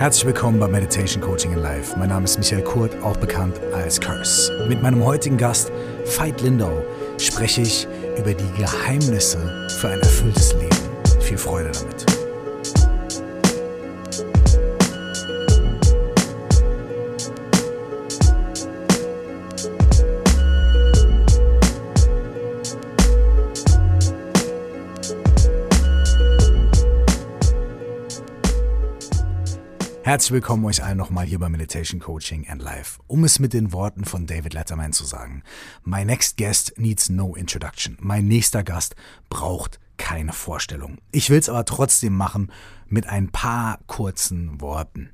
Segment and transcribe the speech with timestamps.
[0.00, 1.94] Herzlich willkommen bei Meditation Coaching in Life.
[1.98, 4.50] Mein Name ist Michael Kurt, auch bekannt als Curse.
[4.66, 5.70] Mit meinem heutigen Gast,
[6.16, 6.72] Veit Lindau,
[7.18, 7.86] spreche ich
[8.16, 11.20] über die Geheimnisse für ein erfülltes Leben.
[11.20, 12.19] Viel Freude damit.
[30.10, 32.98] Herzlich willkommen euch allen nochmal hier bei Meditation Coaching and Life.
[33.06, 35.44] Um es mit den Worten von David Letterman zu sagen.
[35.84, 37.96] My next guest needs no introduction.
[38.00, 38.96] Mein nächster Gast
[39.28, 40.98] braucht keine Vorstellung.
[41.12, 42.50] Ich will es aber trotzdem machen
[42.88, 45.10] mit ein paar kurzen Worten.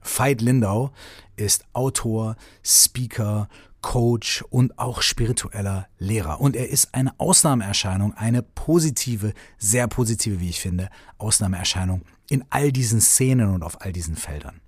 [0.00, 0.92] Veit Lindau
[1.34, 3.48] ist Autor, Speaker,
[3.86, 6.40] Coach und auch spiritueller Lehrer.
[6.40, 12.72] Und er ist eine Ausnahmeerscheinung, eine positive, sehr positive, wie ich finde, Ausnahmeerscheinung in all
[12.72, 14.60] diesen Szenen und auf all diesen Feldern.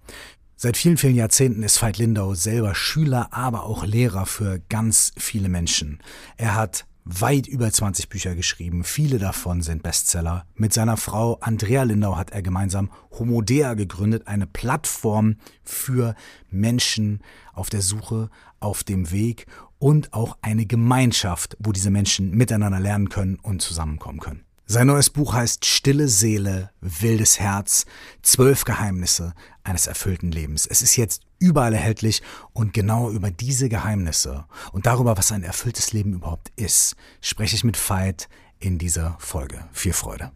[0.55, 5.49] Seit vielen, vielen Jahrzehnten ist Veit Lindau selber Schüler, aber auch Lehrer für ganz viele
[5.49, 5.99] Menschen.
[6.37, 10.45] Er hat weit über 20 Bücher geschrieben, viele davon sind Bestseller.
[10.55, 16.15] Mit seiner Frau Andrea Lindau hat er gemeinsam Homodea gegründet, eine Plattform für
[16.51, 17.21] Menschen
[17.55, 18.29] auf der Suche,
[18.61, 19.47] auf dem Weg
[19.79, 24.45] und auch eine Gemeinschaft, wo diese Menschen miteinander lernen können und zusammenkommen können.
[24.71, 27.87] Sein neues Buch heißt Stille Seele, wildes Herz,
[28.21, 29.33] zwölf Geheimnisse
[29.65, 30.67] eines erfüllten Lebens.
[30.67, 35.95] Es ist jetzt überall erhältlich und genau über diese Geheimnisse und darüber, was ein erfülltes
[35.95, 38.29] Leben überhaupt ist, spreche ich mit Veit
[38.59, 39.65] in dieser Folge.
[39.73, 40.33] Viel Freude.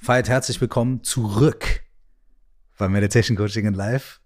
[0.00, 1.82] Veit, herzlich willkommen zurück
[2.78, 4.20] bei Meditation Coaching in Life.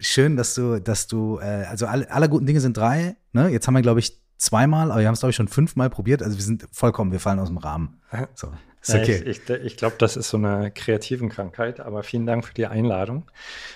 [0.00, 3.16] Schön, dass du, dass du, äh, also alle, alle guten Dinge sind drei.
[3.32, 3.48] Ne?
[3.48, 6.22] Jetzt haben wir, glaube ich, zweimal, aber wir haben es, glaube ich, schon fünfmal probiert.
[6.22, 8.00] Also wir sind vollkommen, wir fallen aus dem Rahmen.
[8.34, 9.22] So, ist okay.
[9.24, 12.54] Ja, ich, ich, ich glaube, das ist so eine kreativen Krankheit, aber vielen Dank für
[12.54, 13.28] die Einladung.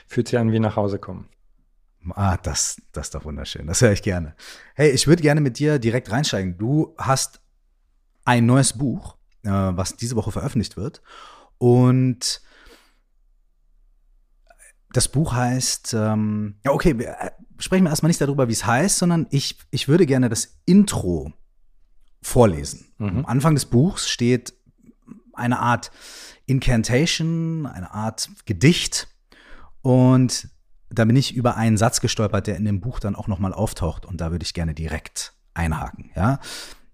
[0.06, 1.28] Fühlt sich an wie nach Hause kommen.
[2.10, 3.66] Ah, das, das ist doch wunderschön.
[3.66, 4.34] Das höre ich gerne.
[4.74, 6.58] Hey, ich würde gerne mit dir direkt reinsteigen.
[6.58, 7.40] Du hast
[8.24, 11.02] ein neues Buch, äh, was diese Woche veröffentlicht wird.
[11.58, 12.40] Und
[14.92, 18.66] das Buch heißt, ähm, ja, okay, wir äh, sprechen wir erstmal nicht darüber, wie es
[18.66, 21.32] heißt, sondern ich, ich würde gerne das Intro
[22.20, 22.92] vorlesen.
[22.98, 23.18] Mhm.
[23.18, 24.54] Am Anfang des Buchs steht
[25.32, 25.90] eine Art
[26.46, 29.08] Incantation, eine Art Gedicht.
[29.80, 30.48] Und
[30.90, 34.04] da bin ich über einen Satz gestolpert, der in dem Buch dann auch nochmal auftaucht.
[34.04, 36.10] Und da würde ich gerne direkt einhaken.
[36.14, 36.38] Ja?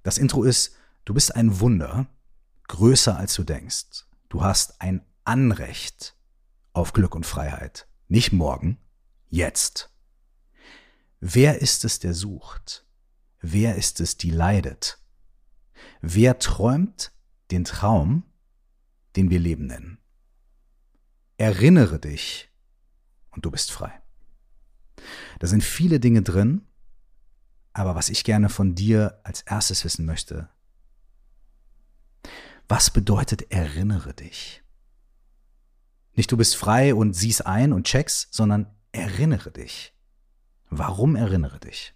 [0.02, 2.06] Das Intro ist, du bist ein Wunder,
[2.68, 4.04] größer als du denkst.
[4.28, 6.14] Du hast ein Anrecht
[6.72, 7.87] auf Glück und Freiheit.
[8.08, 8.78] Nicht morgen,
[9.28, 9.92] jetzt.
[11.20, 12.86] Wer ist es, der sucht?
[13.40, 14.98] Wer ist es, die leidet?
[16.00, 17.12] Wer träumt
[17.50, 18.24] den Traum,
[19.14, 19.98] den wir Leben nennen?
[21.36, 22.50] Erinnere dich
[23.30, 24.00] und du bist frei.
[25.38, 26.66] Da sind viele Dinge drin,
[27.74, 30.48] aber was ich gerne von dir als erstes wissen möchte,
[32.68, 34.62] was bedeutet erinnere dich?
[36.18, 39.94] Nicht du bist frei und siehst ein und checkst, sondern erinnere dich.
[40.68, 41.94] Warum erinnere dich?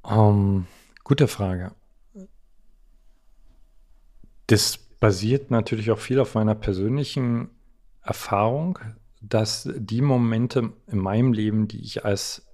[0.00, 0.66] Um, ähm,
[1.04, 1.74] gute Frage.
[4.46, 7.50] Das basiert natürlich auch viel auf meiner persönlichen
[8.00, 8.78] Erfahrung,
[9.20, 12.46] dass die Momente in meinem Leben, die ich als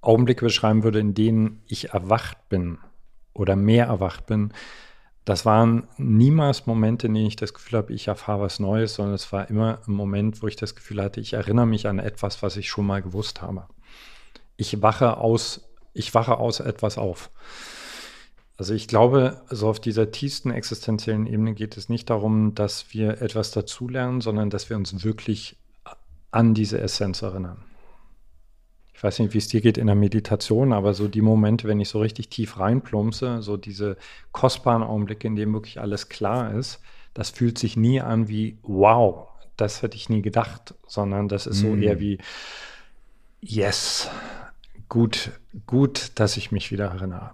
[0.00, 2.78] Augenblicke beschreiben würde, in denen ich erwacht bin
[3.32, 4.52] oder mehr erwacht bin,
[5.24, 9.14] das waren niemals Momente, in denen ich das Gefühl habe, ich erfahre was Neues, sondern
[9.14, 12.42] es war immer ein Moment, wo ich das Gefühl hatte, ich erinnere mich an etwas,
[12.42, 13.66] was ich schon mal gewusst habe.
[14.56, 15.62] Ich wache aus,
[15.94, 17.30] ich wache aus etwas auf.
[18.56, 23.22] Also ich glaube, so auf dieser tiefsten existenziellen Ebene geht es nicht darum, dass wir
[23.22, 25.56] etwas dazulernen, sondern dass wir uns wirklich
[26.30, 27.64] an diese Essenz erinnern
[28.94, 31.80] ich weiß nicht, wie es dir geht in der Meditation, aber so die Momente, wenn
[31.80, 33.96] ich so richtig tief reinplumpse, so diese
[34.32, 36.80] kostbaren Augenblicke, in denen wirklich alles klar ist,
[37.12, 41.58] das fühlt sich nie an wie, wow, das hätte ich nie gedacht, sondern das ist
[41.58, 41.82] so mm.
[41.82, 42.18] eher wie,
[43.40, 44.08] yes,
[44.88, 45.32] gut,
[45.66, 47.32] gut, dass ich mich wieder erinnere.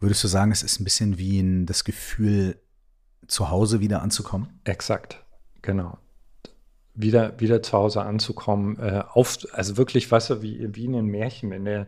[0.00, 2.60] Würdest du sagen, es ist ein bisschen wie ein, das Gefühl,
[3.26, 4.60] zu Hause wieder anzukommen?
[4.64, 5.24] Exakt,
[5.60, 5.98] genau
[7.00, 8.78] wieder, wieder zu Hause anzukommen.
[8.78, 11.86] Äh, auf, also wirklich, weißt du, wie, wie in einem Märchen, wenn der,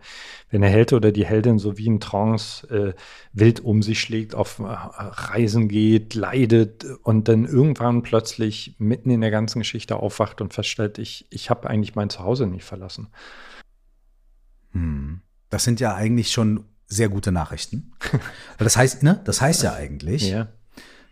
[0.50, 2.94] wenn der Held oder die Heldin so wie in Trance äh,
[3.32, 9.20] wild um sich schlägt, auf äh, Reisen geht, leidet und dann irgendwann plötzlich mitten in
[9.20, 13.08] der ganzen Geschichte aufwacht und feststellt, ich, ich habe eigentlich mein Zuhause nicht verlassen.
[14.72, 15.22] Hm.
[15.48, 17.92] Das sind ja eigentlich schon sehr gute Nachrichten.
[18.58, 20.48] das heißt, ne, das heißt ja eigentlich, ja.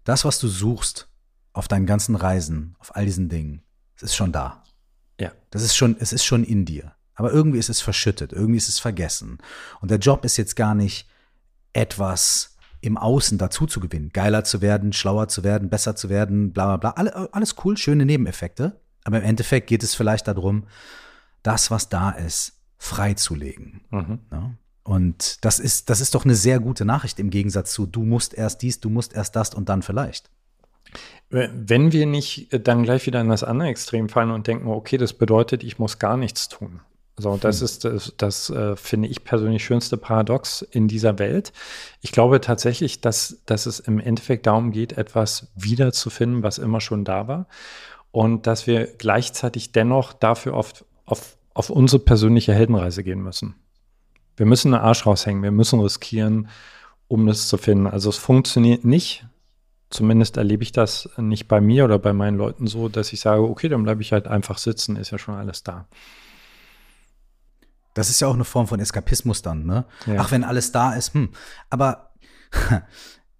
[0.05, 1.09] das, was du suchst,
[1.53, 3.62] auf deinen ganzen Reisen, auf all diesen Dingen,
[3.99, 4.62] es ist schon da.
[5.21, 5.33] Ja.
[5.50, 6.95] Das ist schon, es ist schon in dir.
[7.15, 9.39] Aber irgendwie ist es verschüttet, irgendwie ist es vergessen.
[9.81, 11.09] Und der Job ist jetzt gar nicht
[11.73, 16.53] etwas im Außen dazu zu gewinnen, geiler zu werden, schlauer zu werden, besser zu werden,
[16.53, 16.91] bla bla bla.
[16.91, 18.81] Alle, alles cool, schöne Nebeneffekte.
[19.03, 20.69] Aber im Endeffekt geht es vielleicht darum,
[21.43, 23.81] das, was da ist, freizulegen.
[23.91, 24.21] Mhm.
[24.31, 24.55] Ja?
[24.85, 28.33] Und das ist, das ist doch eine sehr gute Nachricht im Gegensatz zu, du musst
[28.33, 30.31] erst dies, du musst erst das und dann vielleicht.
[31.31, 35.12] Wenn wir nicht dann gleich wieder in das andere Extrem fallen und denken, okay, das
[35.12, 36.81] bedeutet, ich muss gar nichts tun.
[37.19, 37.64] So, das hm.
[37.64, 41.52] ist das, das äh, finde ich persönlich schönste Paradox in dieser Welt.
[42.00, 47.05] Ich glaube tatsächlich, dass, dass es im Endeffekt darum geht, etwas wiederzufinden, was immer schon
[47.05, 47.46] da war.
[48.11, 53.56] Und dass wir gleichzeitig dennoch dafür auf, auf, auf unsere persönliche Heldenreise gehen müssen.
[54.37, 56.49] Wir müssen einen Arsch raushängen, wir müssen riskieren,
[57.08, 57.88] um das zu finden.
[57.88, 59.26] Also es funktioniert nicht,
[59.90, 63.43] zumindest erlebe ich das nicht bei mir oder bei meinen Leuten so, dass ich sage,
[63.43, 65.88] okay, dann bleibe ich halt einfach sitzen, ist ja schon alles da.
[67.94, 69.85] Das ist ja auch eine Form von Eskapismus dann, ne?
[70.06, 70.17] Ja.
[70.19, 71.31] Ach, wenn alles da ist, hm.
[71.70, 72.12] Aber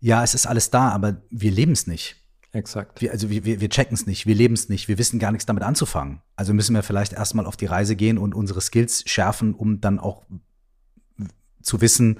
[0.01, 2.17] ja, es ist alles da, aber wir leben es nicht.
[2.53, 3.03] Exakt.
[3.03, 5.45] Wir, also wir, wir checken es nicht, wir leben es nicht, wir wissen gar nichts
[5.45, 6.23] damit anzufangen.
[6.35, 9.99] Also müssen wir vielleicht erstmal auf die Reise gehen und unsere Skills schärfen, um dann
[9.99, 10.25] auch
[11.63, 12.19] zu wissen,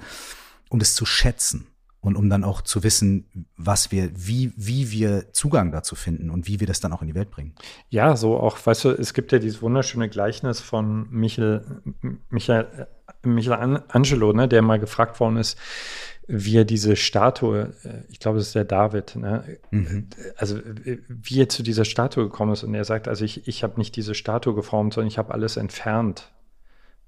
[0.69, 1.68] um das zu schätzen
[2.01, 3.25] und um dann auch zu wissen,
[3.57, 7.07] was wir, wie, wie wir Zugang dazu finden und wie wir das dann auch in
[7.09, 7.53] die Welt bringen.
[7.89, 11.81] Ja, so auch, weißt du, es gibt ja dieses wunderschöne Gleichnis von Michel,
[12.29, 12.87] Michael,
[13.23, 15.57] Michelangelo, ne, der mal gefragt worden ist,
[16.27, 19.57] wie er diese Statue, äh, ich glaube, das ist der David, ne?
[19.71, 20.07] Mhm.
[20.37, 20.59] also
[21.07, 22.63] wie er zu dieser Statue gekommen ist.
[22.63, 25.57] Und er sagt, also ich, ich habe nicht diese Statue geformt, sondern ich habe alles
[25.57, 26.31] entfernt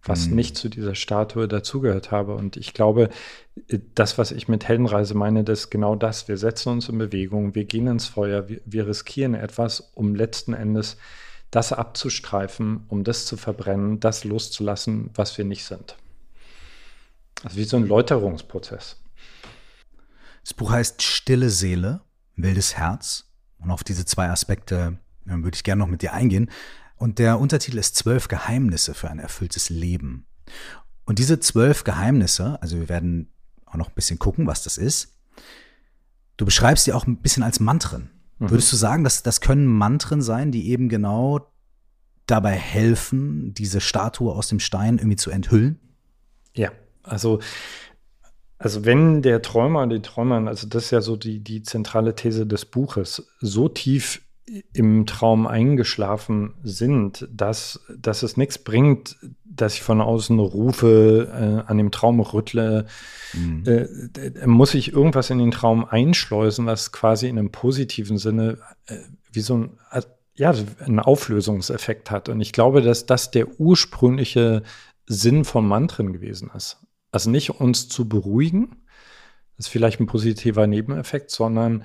[0.03, 0.35] was mhm.
[0.35, 2.35] nicht zu dieser Statue dazugehört habe.
[2.35, 3.09] Und ich glaube,
[3.67, 6.27] äh, das, was ich mit Heldenreise meine, das ist genau das.
[6.27, 10.53] Wir setzen uns in Bewegung, wir gehen ins Feuer, wir, wir riskieren etwas, um letzten
[10.53, 10.97] Endes
[11.51, 15.97] das abzustreifen, um das zu verbrennen, das loszulassen, was wir nicht sind.
[17.43, 19.01] Also wie so ein Läuterungsprozess.
[20.43, 22.01] Das Buch heißt Stille Seele,
[22.35, 23.25] wildes Herz.
[23.59, 26.49] Und auf diese zwei Aspekte würde ich gerne noch mit dir eingehen.
[27.01, 30.27] Und der Untertitel ist Zwölf Geheimnisse für ein erfülltes Leben.
[31.03, 33.33] Und diese zwölf Geheimnisse, also wir werden
[33.65, 35.17] auch noch ein bisschen gucken, was das ist.
[36.37, 38.11] Du beschreibst die auch ein bisschen als Mantren.
[38.37, 38.51] Mhm.
[38.51, 41.51] Würdest du sagen, dass das können Mantren sein, die eben genau
[42.27, 45.79] dabei helfen, diese Statue aus dem Stein irgendwie zu enthüllen?
[46.53, 46.71] Ja,
[47.01, 47.39] also
[48.59, 52.45] also wenn der Träumer die Träumerin, also das ist ja so die, die zentrale These
[52.45, 54.21] des Buches, so tief
[54.73, 61.29] im Traum eingeschlafen sind, dass, dass es nichts bringt, dass ich von außen rufe,
[61.65, 62.85] äh, an dem Traum rüttle,
[63.33, 63.63] mhm.
[63.65, 68.57] äh, muss ich irgendwas in den Traum einschleusen, was quasi in einem positiven Sinne
[68.87, 68.97] äh,
[69.31, 70.01] wie so ein, äh,
[70.35, 72.29] ja, einen Auflösungseffekt hat.
[72.29, 74.63] Und ich glaube, dass das der ursprüngliche
[75.05, 76.77] Sinn von Mantren gewesen ist.
[77.11, 78.77] Also nicht uns zu beruhigen,
[79.57, 81.83] das ist vielleicht ein positiver Nebeneffekt, sondern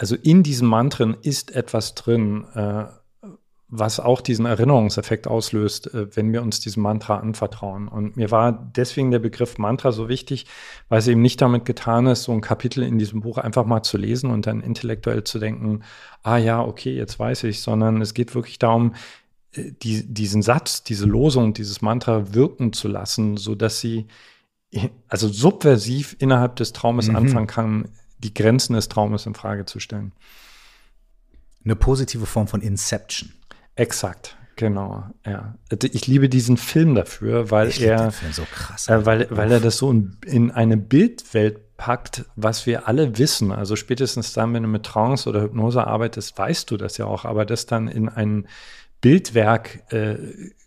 [0.00, 2.84] also in diesen Mantren ist etwas drin, äh,
[3.68, 7.86] was auch diesen Erinnerungseffekt auslöst, äh, wenn wir uns diesem Mantra anvertrauen.
[7.86, 10.46] Und mir war deswegen der Begriff Mantra so wichtig,
[10.88, 13.82] weil es eben nicht damit getan ist, so ein Kapitel in diesem Buch einfach mal
[13.82, 15.82] zu lesen und dann intellektuell zu denken,
[16.22, 18.94] ah ja, okay, jetzt weiß ich, sondern es geht wirklich darum,
[19.52, 24.06] äh, die, diesen Satz, diese Losung, dieses Mantra wirken zu lassen, so dass sie
[25.08, 27.16] also subversiv innerhalb des Traumes mhm.
[27.16, 27.88] anfangen kann,
[28.22, 30.12] die Grenzen des Traumes in Frage zu stellen.
[31.64, 33.32] Eine positive Form von Inception.
[33.74, 35.04] Exakt, genau.
[35.26, 35.54] Ja.
[35.92, 39.78] Ich liebe diesen Film dafür, weil ich er so krass, äh, weil, weil er das
[39.78, 43.52] so in, in eine Bildwelt packt, was wir alle wissen.
[43.52, 47.24] Also spätestens dann, wenn du mit Trance oder Hypnose arbeitest, weißt du das ja auch,
[47.24, 48.46] aber das dann in ein
[49.00, 50.16] Bildwerk äh,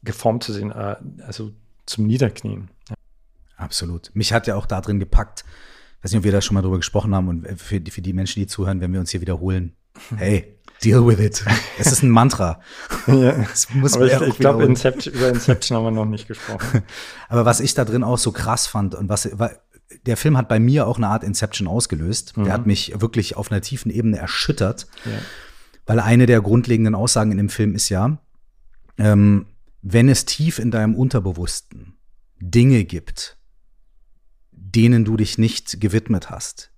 [0.03, 0.95] geformt zu sehen, äh,
[1.25, 1.51] also
[1.85, 2.69] zum Niederknien.
[2.89, 2.95] Ja.
[3.57, 4.09] Absolut.
[4.15, 5.45] Mich hat ja auch da drin gepackt,
[6.03, 8.39] weiß nicht, ob wir da schon mal drüber gesprochen haben und für, für die Menschen,
[8.39, 9.73] die zuhören, wenn wir uns hier wiederholen,
[10.17, 11.43] hey, deal with it.
[11.79, 12.59] Es ist ein Mantra.
[13.07, 13.31] ja.
[13.31, 16.83] Das muss Aber ich, ich glaube, Inception, über Inception haben wir noch nicht gesprochen.
[17.29, 19.29] Aber was ich da drin auch so krass fand und was,
[20.05, 22.35] der Film hat bei mir auch eine Art Inception ausgelöst.
[22.35, 22.45] Mhm.
[22.45, 24.87] Der hat mich wirklich auf einer tiefen Ebene erschüttert.
[25.05, 25.11] Ja.
[25.85, 28.17] Weil eine der grundlegenden Aussagen in dem Film ist ja,
[28.97, 29.47] ähm,
[29.81, 31.97] wenn es tief in deinem Unterbewussten
[32.39, 33.37] Dinge gibt,
[34.75, 36.71] denen du dich nicht gewidmet hast,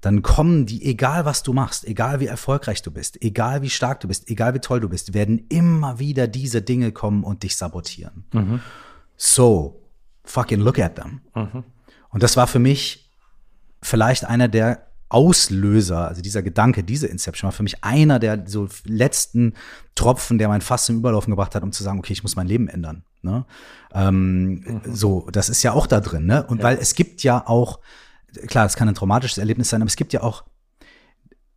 [0.00, 4.00] dann kommen die, egal was du machst, egal wie erfolgreich du bist, egal wie stark
[4.00, 7.56] du bist, egal wie toll du bist, werden immer wieder diese Dinge kommen und dich
[7.56, 8.24] sabotieren.
[8.32, 8.60] Mhm.
[9.16, 9.82] So,
[10.24, 11.20] fucking look at them.
[11.34, 11.64] Mhm.
[12.10, 13.12] Und das war für mich
[13.82, 18.68] vielleicht einer der Auslöser, also dieser Gedanke, diese Inception war für mich einer der so
[18.84, 19.54] letzten
[19.94, 22.46] Tropfen, der mein Fass zum Überlaufen gebracht hat, um zu sagen, okay, ich muss mein
[22.46, 23.04] Leben ändern.
[23.22, 23.44] Ne?
[23.92, 24.80] Ähm, mhm.
[24.84, 26.26] So, das ist ja auch da drin.
[26.26, 26.44] Ne?
[26.46, 26.64] Und ja.
[26.64, 27.80] weil es gibt ja auch,
[28.46, 30.44] klar, es kann ein traumatisches Erlebnis sein, aber es gibt ja auch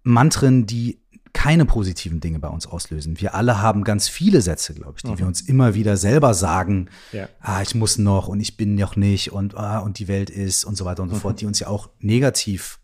[0.04, 1.02] Mantren, die
[1.34, 3.20] keine positiven Dinge bei uns auslösen.
[3.22, 5.20] Wir alle haben ganz viele Sätze, glaube ich, die mhm.
[5.20, 6.90] wir uns immer wieder selber sagen.
[7.12, 7.30] Ja.
[7.40, 10.66] Ah, ich muss noch und ich bin noch nicht und ah, und die Welt ist
[10.66, 11.22] und so weiter und so mhm.
[11.22, 12.80] fort, die uns ja auch negativ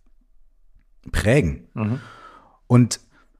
[1.12, 1.67] prägen.
[1.74, 2.00] Mhm.
[2.67, 3.00] Und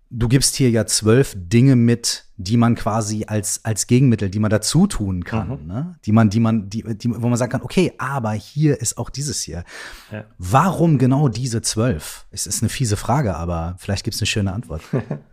[0.10, 4.52] du gibst hier ja zwölf Dinge mit, die man quasi als, als Gegenmittel, die man
[4.52, 5.68] dazu tun kann, mhm.
[5.68, 5.96] ne?
[6.06, 9.10] die man, die man, die, die, wo man sagen kann, okay, aber hier ist auch
[9.10, 9.64] dieses hier.
[10.12, 10.24] Ja.
[10.38, 12.28] Warum genau diese zwölf?
[12.30, 14.84] Es ist eine fiese Frage, aber vielleicht gibt es eine schöne Antwort.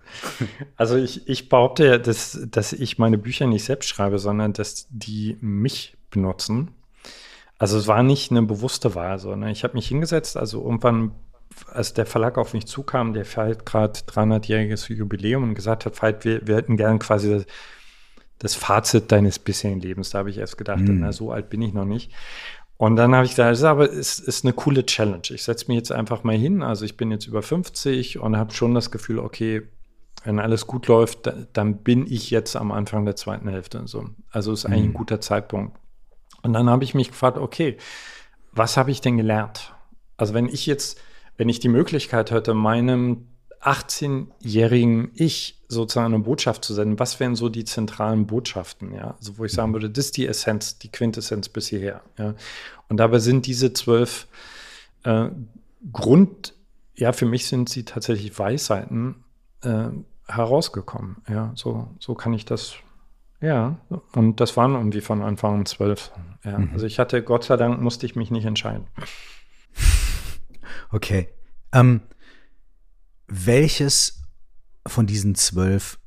[0.77, 4.87] also ich, ich behaupte ja, dass, dass ich meine Bücher nicht selbst schreibe, sondern dass
[4.89, 6.71] die mich benutzen.
[7.59, 11.13] Also es war nicht eine bewusste Wahl, sondern ich habe mich hingesetzt, also irgendwann
[11.71, 16.25] als der Verlag auf mich zukam, der feiert gerade 300-jähriges Jubiläum und gesagt hat, Veit,
[16.25, 17.47] wir, wir hätten gern quasi das,
[18.39, 20.11] das, Fazit deines bisherigen Lebens.
[20.11, 21.01] Da habe ich erst gedacht, mhm.
[21.01, 22.13] na, so alt bin ich noch nicht.
[22.77, 25.23] Und dann habe ich gesagt, das ist aber es ist eine coole Challenge.
[25.31, 26.63] Ich setze mich jetzt einfach mal hin.
[26.63, 29.63] Also ich bin jetzt über 50 und habe schon das Gefühl, okay,
[30.25, 33.79] wenn alles gut läuft, dann bin ich jetzt am Anfang der zweiten Hälfte.
[33.79, 34.07] Und so.
[34.31, 34.91] Also ist eigentlich mhm.
[34.91, 35.79] ein guter Zeitpunkt.
[36.43, 37.79] Und dann habe ich mich gefragt, okay,
[38.53, 39.75] was habe ich denn gelernt?
[40.17, 41.01] Also wenn ich jetzt
[41.37, 43.27] wenn ich die Möglichkeit hätte, meinem
[43.65, 49.15] 18-jährigen Ich sozusagen eine Botschaft zu senden, was wären so die zentralen Botschaften, ja?
[49.19, 52.35] Also wo ich sagen würde, das ist die Essenz, die Quintessenz bis hierher, ja?
[52.89, 54.29] Und dabei sind diese zwölf
[55.05, 55.31] äh,
[55.93, 56.55] Grund,
[56.95, 59.25] ja, für mich sind sie tatsächlich Weisheiten
[59.63, 59.89] äh,
[60.29, 61.53] herausgekommen, ja?
[61.55, 62.75] So, so kann ich das,
[63.41, 63.79] ja.
[64.13, 66.13] Und das waren irgendwie von Anfang an zwölf,
[66.45, 66.59] ja.
[66.59, 66.71] Mhm.
[66.75, 68.87] Also ich hatte, Gott sei Dank, musste ich mich nicht entscheiden.
[70.91, 71.29] Okay.
[71.73, 72.03] Ähm,
[73.27, 74.23] welches
[74.87, 75.99] von diesen zwölf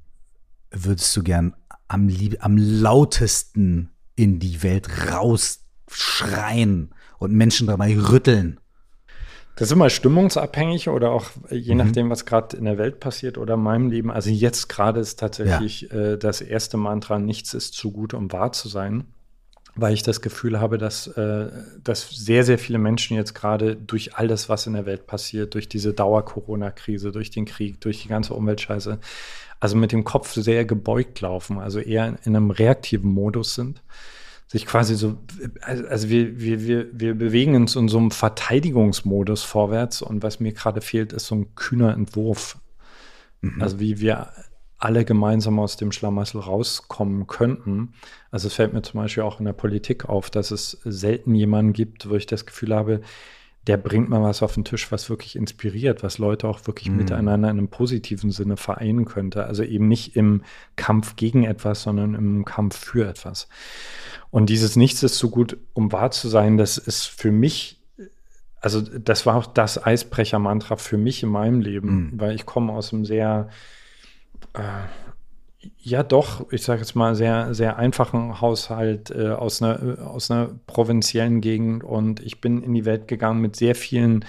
[0.71, 1.55] würdest du gern
[1.87, 8.59] am, am lautesten in die Welt rausschreien und Menschen dabei rütteln?
[9.55, 11.79] Das ist immer stimmungsabhängig oder auch je mhm.
[11.79, 14.11] nachdem, was gerade in der Welt passiert oder in meinem Leben.
[14.11, 16.13] Also jetzt gerade ist tatsächlich ja.
[16.13, 19.05] äh, das erste Mantra, nichts ist zu gut, um wahr zu sein
[19.77, 21.49] weil ich das Gefühl habe, dass, äh,
[21.83, 25.53] dass sehr, sehr viele Menschen jetzt gerade durch all das, was in der Welt passiert,
[25.53, 28.99] durch diese Dauer-Corona-Krise, durch den Krieg, durch die ganze Umweltscheiße,
[29.59, 33.83] also mit dem Kopf sehr gebeugt laufen, also eher in, in einem reaktiven Modus sind.
[34.47, 35.17] Sich quasi so,
[35.61, 40.53] also wir, wir, wir, wir bewegen uns in so einem Verteidigungsmodus vorwärts und was mir
[40.53, 42.57] gerade fehlt, ist so ein kühner Entwurf.
[43.41, 43.61] Mhm.
[43.61, 44.29] Also wie wir
[44.79, 47.93] alle gemeinsam aus dem Schlamassel rauskommen könnten.
[48.31, 51.73] Also es fällt mir zum Beispiel auch in der Politik auf, dass es selten jemanden
[51.73, 53.01] gibt, wo ich das Gefühl habe,
[53.67, 56.97] der bringt mal was auf den Tisch, was wirklich inspiriert, was Leute auch wirklich mhm.
[56.97, 59.45] miteinander in einem positiven Sinne vereinen könnte.
[59.45, 60.43] Also eben nicht im
[60.77, 63.49] Kampf gegen etwas, sondern im Kampf für etwas.
[64.29, 67.81] Und dieses Nichts ist so gut, um wahr zu sein, das ist für mich,
[68.61, 72.11] also das war auch das Eisbrecher-Mantra für mich in meinem Leben, mhm.
[72.19, 73.49] weil ich komme aus einem sehr
[74.57, 74.87] äh,
[75.77, 80.49] ja, doch, ich sage jetzt mal, sehr, sehr einfachen Haushalt äh, aus, einer, aus einer
[80.67, 84.25] provinziellen Gegend und ich bin in die Welt gegangen mit sehr vielen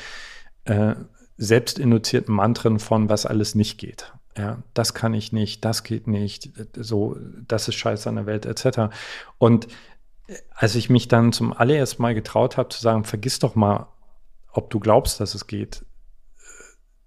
[0.65, 0.95] äh,
[1.37, 4.13] selbstinduzierten Mantren von, was alles nicht geht.
[4.37, 7.17] Ja, das kann ich nicht, das geht nicht, so,
[7.47, 8.95] das ist scheiße an der Welt, etc.
[9.39, 9.67] Und
[10.29, 13.89] äh, als ich mich dann zum allerersten Mal getraut habe zu sagen, vergiss doch mal,
[14.53, 15.85] ob du glaubst, dass es geht,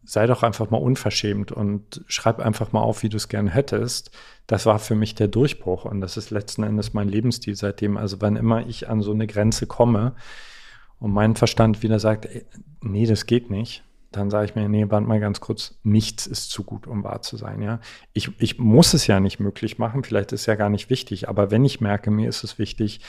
[0.03, 4.11] sei doch einfach mal unverschämt und schreib einfach mal auf, wie du es gerne hättest.
[4.47, 7.97] Das war für mich der Durchbruch und das ist letzten Endes mein Lebensstil seitdem.
[7.97, 10.15] Also wann immer ich an so eine Grenze komme
[10.99, 12.27] und mein Verstand wieder sagt,
[12.81, 16.51] nee, das geht nicht, dann sage ich mir, nee, warte mal ganz kurz, nichts ist
[16.51, 17.61] zu gut, um wahr zu sein.
[17.61, 17.79] Ja,
[18.13, 21.29] ich, ich muss es ja nicht möglich machen, vielleicht ist es ja gar nicht wichtig,
[21.29, 23.01] aber wenn ich merke, mir ist es wichtig,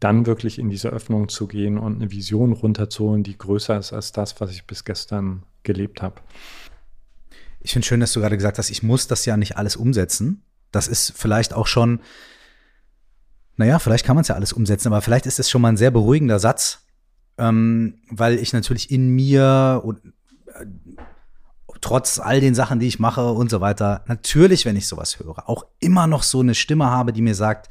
[0.00, 4.12] dann wirklich in diese Öffnung zu gehen und eine Vision runterzuholen, die größer ist als
[4.12, 6.20] das, was ich bis gestern gelebt habe.
[7.60, 10.42] Ich finde schön, dass du gerade gesagt hast, ich muss das ja nicht alles umsetzen.
[10.70, 12.00] Das ist vielleicht auch schon,
[13.56, 15.76] naja, vielleicht kann man es ja alles umsetzen, aber vielleicht ist es schon mal ein
[15.76, 16.86] sehr beruhigender Satz,
[17.38, 20.00] ähm, weil ich natürlich in mir und
[20.46, 20.66] äh,
[21.80, 25.48] trotz all den Sachen, die ich mache und so weiter, natürlich, wenn ich sowas höre,
[25.48, 27.68] auch immer noch so eine Stimme habe, die mir sagt,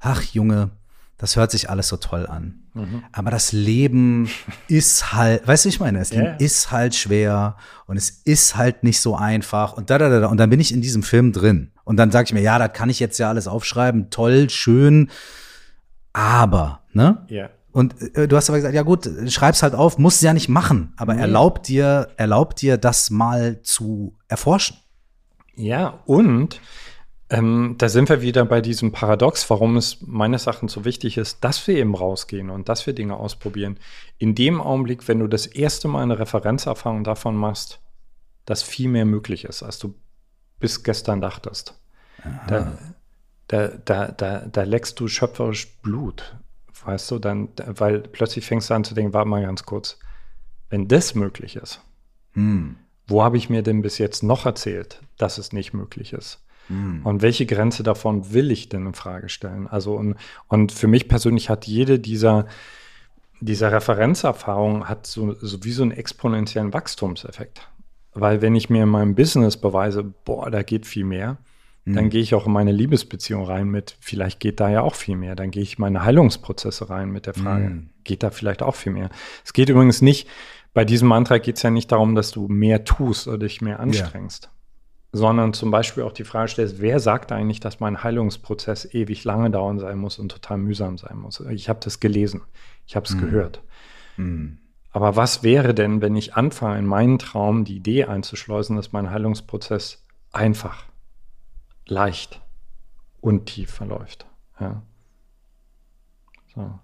[0.00, 0.70] ach Junge,
[1.18, 2.66] das hört sich alles so toll an.
[2.74, 3.04] Mhm.
[3.12, 4.28] Aber das Leben
[4.68, 6.36] ist halt, weißt du, ich meine, das Leben yeah.
[6.36, 7.56] ist halt schwer
[7.86, 10.26] und es ist halt nicht so einfach und da, da, da, da.
[10.26, 11.72] Und dann bin ich in diesem Film drin.
[11.84, 15.10] Und dann sage ich mir, ja, das kann ich jetzt ja alles aufschreiben, toll, schön,
[16.12, 17.26] aber, ne?
[17.28, 17.50] Ja.
[17.72, 20.48] Und äh, du hast aber gesagt, ja gut, schreib's halt auf, musst es ja nicht
[20.48, 21.20] machen, aber nee.
[21.20, 24.78] erlaubt dir, erlaubt dir, das mal zu erforschen.
[25.56, 26.60] Ja, und
[27.28, 31.42] ähm, da sind wir wieder bei diesem Paradox, warum es meines Erachtens so wichtig ist,
[31.42, 33.78] dass wir eben rausgehen und dass wir Dinge ausprobieren.
[34.18, 37.80] In dem Augenblick, wenn du das erste Mal eine Referenzerfahrung davon machst,
[38.44, 39.94] dass viel mehr möglich ist, als du
[40.60, 41.80] bis gestern dachtest.
[42.48, 42.78] Da,
[43.48, 46.36] da, da, da, da leckst du schöpferisch Blut,
[46.84, 49.98] weißt du, dann, weil plötzlich fängst du an zu denken, warte mal ganz kurz,
[50.70, 51.80] wenn das möglich ist,
[52.32, 52.76] hm.
[53.06, 56.45] wo habe ich mir denn bis jetzt noch erzählt, dass es nicht möglich ist?
[56.68, 57.00] Hm.
[57.04, 59.66] Und welche Grenze davon will ich denn in Frage stellen?
[59.66, 60.16] Also, und,
[60.48, 62.46] und für mich persönlich hat jede dieser,
[63.40, 67.68] dieser Referenzerfahrungen hat so, so wie so einen exponentiellen Wachstumseffekt.
[68.14, 71.38] Weil wenn ich mir in meinem Business beweise, boah, da geht viel mehr,
[71.86, 72.10] dann hm.
[72.10, 75.36] gehe ich auch in meine Liebesbeziehung rein mit, vielleicht geht da ja auch viel mehr.
[75.36, 77.90] Dann gehe ich in meine Heilungsprozesse rein mit der Frage, mm.
[78.02, 79.08] geht da vielleicht auch viel mehr.
[79.44, 80.28] Es geht übrigens nicht,
[80.74, 83.78] bei diesem Mantra geht es ja nicht darum, dass du mehr tust oder dich mehr
[83.78, 84.52] anstrengst, yeah.
[85.16, 89.50] Sondern zum Beispiel auch die Frage stellst, wer sagt eigentlich, dass mein Heilungsprozess ewig lange
[89.50, 91.40] dauern sein muss und total mühsam sein muss?
[91.40, 92.42] Ich habe das gelesen,
[92.86, 93.20] ich habe es mm.
[93.20, 93.62] gehört.
[94.16, 94.58] Mm.
[94.90, 99.10] Aber was wäre denn, wenn ich anfange, in meinen Traum die Idee einzuschleusen, dass mein
[99.10, 100.84] Heilungsprozess einfach
[101.86, 102.42] leicht
[103.20, 104.26] und tief verläuft.
[104.60, 104.82] Ja.
[106.54, 106.78] So.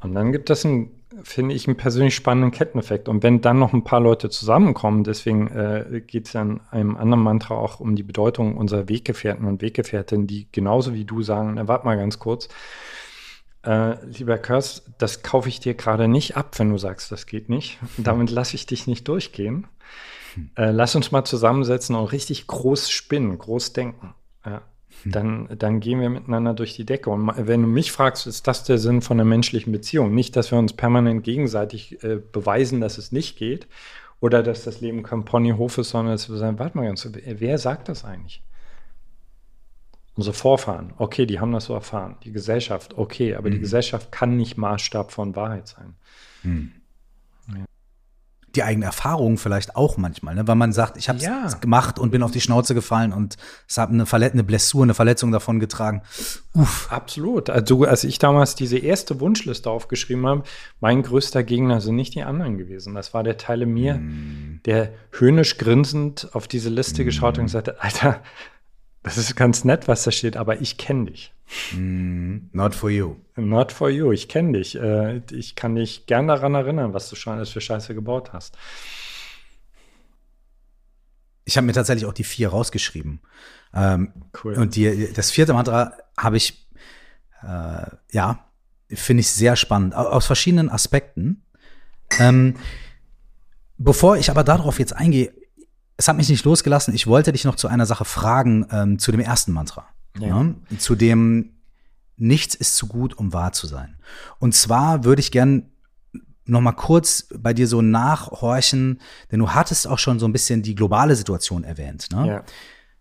[0.00, 0.90] Und dann gibt es einen,
[1.24, 3.08] finde ich, einen persönlich spannenden Ketteneffekt.
[3.08, 6.96] Und wenn dann noch ein paar Leute zusammenkommen, deswegen äh, geht es ja in einem
[6.96, 11.54] anderen Mantra auch um die Bedeutung unserer Weggefährten und Weggefährtinnen, die genauso wie du sagen,
[11.54, 12.48] na, warte mal ganz kurz,
[13.64, 17.48] äh, lieber Kurs, das kaufe ich dir gerade nicht ab, wenn du sagst, das geht
[17.48, 17.78] nicht.
[17.96, 19.66] Damit lasse ich dich nicht durchgehen.
[20.56, 24.14] Äh, lass uns mal zusammensetzen und richtig groß spinnen, groß denken.
[24.44, 24.62] Ja.
[25.04, 25.12] Hm.
[25.12, 27.10] Dann, dann gehen wir miteinander durch die Decke.
[27.10, 30.14] Und wenn du mich fragst, ist das der Sinn von einer menschlichen Beziehung?
[30.14, 33.66] Nicht, dass wir uns permanent gegenseitig äh, beweisen, dass es nicht geht
[34.20, 37.58] oder dass das Leben kein Ponyhof ist, sondern dass wir sagen, warte mal ganz, wer
[37.58, 38.42] sagt das eigentlich?
[40.16, 42.16] Unsere Vorfahren, okay, die haben das so erfahren.
[42.22, 43.54] Die Gesellschaft, okay, aber mhm.
[43.54, 45.94] die Gesellschaft kann nicht Maßstab von Wahrheit sein.
[46.42, 46.72] Mhm
[48.56, 50.46] die eigene Erfahrung vielleicht auch manchmal, ne?
[50.46, 51.48] weil man sagt, ich habe es ja.
[51.60, 53.36] gemacht und bin auf die Schnauze gefallen und
[53.68, 56.02] es habe eine, Verlet eine Blessur, eine Verletzung davon getragen.
[56.54, 56.88] Uff.
[56.90, 57.50] Absolut.
[57.50, 60.44] Also als ich damals diese erste Wunschliste aufgeschrieben habe,
[60.80, 62.94] mein größter Gegner sind nicht die anderen gewesen.
[62.94, 64.60] Das war der Teil in mir, mm.
[64.64, 67.06] der höhnisch grinsend auf diese Liste mm.
[67.06, 68.22] geschaut und gesagt hat, Alter,
[69.04, 71.32] das ist ganz nett, was da steht, aber ich kenne dich.
[71.76, 73.16] Mm, not for you.
[73.36, 74.10] Not for you.
[74.12, 74.76] Ich kenne dich.
[74.76, 78.56] Äh, ich kann dich gern daran erinnern, was du schon alles für Scheiße gebaut hast.
[81.44, 83.20] Ich habe mir tatsächlich auch die vier rausgeschrieben.
[83.74, 84.12] Ähm,
[84.42, 84.54] cool.
[84.54, 86.66] Und die, das vierte Mantra habe ich,
[87.42, 88.48] äh, ja,
[88.88, 91.42] finde ich sehr spannend, aus verschiedenen Aspekten.
[92.18, 92.56] Ähm,
[93.76, 95.34] bevor ich aber darauf jetzt eingehe,
[95.96, 96.94] es hat mich nicht losgelassen.
[96.94, 99.86] Ich wollte dich noch zu einer Sache fragen, ähm, zu dem ersten Mantra.
[100.18, 100.42] Ja.
[100.42, 100.54] Ne?
[100.78, 101.50] Zu dem
[102.16, 103.96] Nichts ist zu gut, um wahr zu sein.
[104.38, 105.70] Und zwar würde ich gern
[106.46, 109.00] noch mal kurz bei dir so nachhorchen,
[109.32, 112.08] denn du hattest auch schon so ein bisschen die globale Situation erwähnt.
[112.12, 112.26] Ne?
[112.26, 112.44] Ja.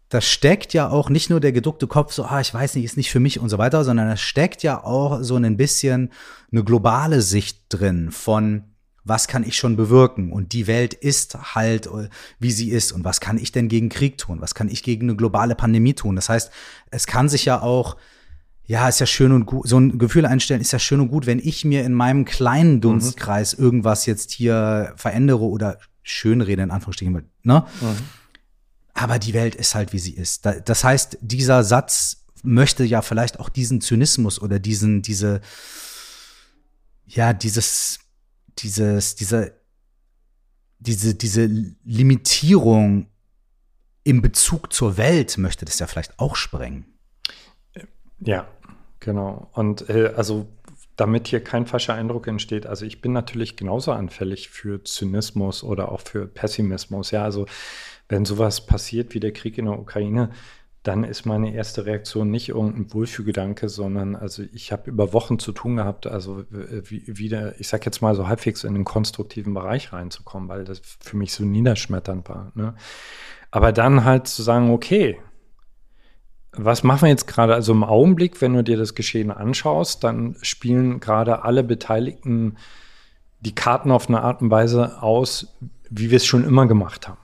[0.10, 2.98] Da steckt ja auch nicht nur der geduckte Kopf, so, ah, ich weiß nicht, ist
[2.98, 6.12] nicht für mich und so weiter, sondern da steckt ja auch so ein bisschen
[6.52, 8.73] eine globale Sicht drin von,
[9.04, 10.32] was kann ich schon bewirken?
[10.32, 12.92] Und die Welt ist halt, äh, wie sie ist.
[12.92, 14.42] Und was kann ich denn gegen Krieg tun?
[14.42, 16.16] Was kann ich gegen eine globale Pandemie tun?
[16.16, 16.52] Das heißt,
[16.92, 17.98] es kann sich ja auch,
[18.66, 21.26] ja, ist ja schön und gut, so ein Gefühl einstellen, ist ja schön und gut,
[21.26, 22.82] wenn ich mir in meinem kleinen mhm.
[22.82, 23.64] Dunstkreis mhm.
[23.66, 27.66] irgendwas jetzt hier verändere oder schönrede, in Anführungsstrichen, ne?
[27.82, 27.98] Mhm.
[28.96, 30.46] Aber die Welt ist halt, wie sie ist.
[30.46, 35.42] Das heißt, dieser Satz möchte ja vielleicht auch diesen Zynismus oder diesen, diese,
[37.08, 38.03] ja, dieses,
[38.60, 39.60] dieses, diese,
[40.80, 41.46] diese, diese
[41.84, 43.08] Limitierung
[44.04, 46.86] im Bezug zur Welt möchte das ja vielleicht auch sprengen.
[48.20, 48.48] Ja,
[49.00, 49.50] genau.
[49.54, 50.48] Und äh, also
[50.96, 55.92] damit hier kein falscher Eindruck entsteht, also ich bin natürlich genauso anfällig für Zynismus oder
[55.92, 57.12] auch für Pessimismus.
[57.12, 57.46] Ja, also
[58.10, 60.30] wenn sowas passiert wie der Krieg in der Ukraine,
[60.84, 65.54] dann ist meine erste Reaktion nicht irgendein Wohlfühlgedanke, sondern also ich habe über Wochen zu
[65.54, 70.50] tun gehabt, also wieder, ich sag jetzt mal so halbwegs in den konstruktiven Bereich reinzukommen,
[70.50, 72.52] weil das für mich so niederschmetternd war.
[72.56, 72.76] Ne?
[73.50, 75.20] Aber dann halt zu sagen, okay,
[76.52, 77.56] was machen wir jetzt gerade?
[77.56, 82.58] Also im Augenblick, wenn du dir das Geschehen anschaust, dann spielen gerade alle Beteiligten
[83.40, 85.56] die Karten auf eine Art und Weise aus,
[85.90, 87.23] wie wir es schon immer gemacht haben.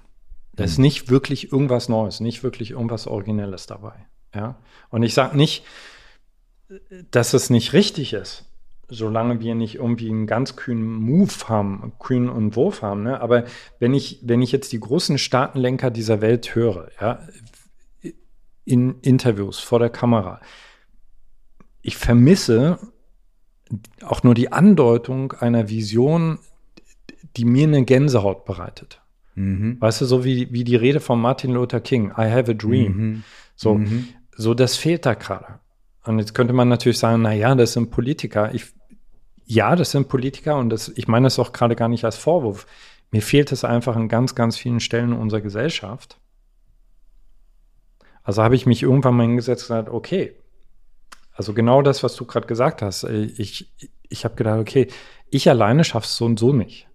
[0.59, 0.83] Da ist mhm.
[0.83, 3.93] nicht wirklich irgendwas Neues, nicht wirklich irgendwas Originelles dabei.
[4.35, 4.57] Ja?
[4.89, 5.63] Und ich sage nicht,
[7.11, 8.43] dass es nicht richtig ist,
[8.89, 13.03] solange wir nicht irgendwie einen ganz kühnen Move haben, kühn und Wurf haben.
[13.03, 13.21] Ne?
[13.21, 13.45] Aber
[13.79, 17.25] wenn ich, wenn ich jetzt die großen Staatenlenker dieser Welt höre, ja,
[18.65, 20.41] in Interviews vor der Kamera,
[21.81, 22.79] ich vermisse
[24.01, 26.37] auch nur die Andeutung einer Vision,
[27.37, 29.01] die mir eine Gänsehaut bereitet.
[29.39, 29.77] Mhm.
[29.79, 32.97] Weißt du, so wie, wie die Rede von Martin Luther King, I have a dream.
[32.97, 33.23] Mhm.
[33.55, 34.09] So, mhm.
[34.35, 35.59] so, das fehlt da gerade.
[36.03, 38.53] Und jetzt könnte man natürlich sagen, na ja, das sind Politiker.
[38.53, 38.65] Ich,
[39.45, 42.67] ja, das sind Politiker und das, ich meine das auch gerade gar nicht als Vorwurf.
[43.11, 46.19] Mir fehlt es einfach an ganz, ganz vielen Stellen in unserer Gesellschaft.
[48.23, 50.35] Also habe ich mich irgendwann mal hingesetzt und gesagt, okay,
[51.31, 53.05] also genau das, was du gerade gesagt hast.
[53.05, 53.71] Ich,
[54.09, 54.87] ich habe gedacht, okay,
[55.29, 56.88] ich alleine schaffe es so und so nicht.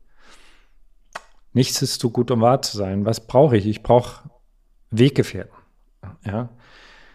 [1.55, 3.07] Nichts ist so gut, um wahr zu sein.
[3.07, 3.67] Was brauche ich?
[3.67, 4.29] Ich brauche
[4.91, 5.57] Weggefährten.
[6.27, 6.51] Ja.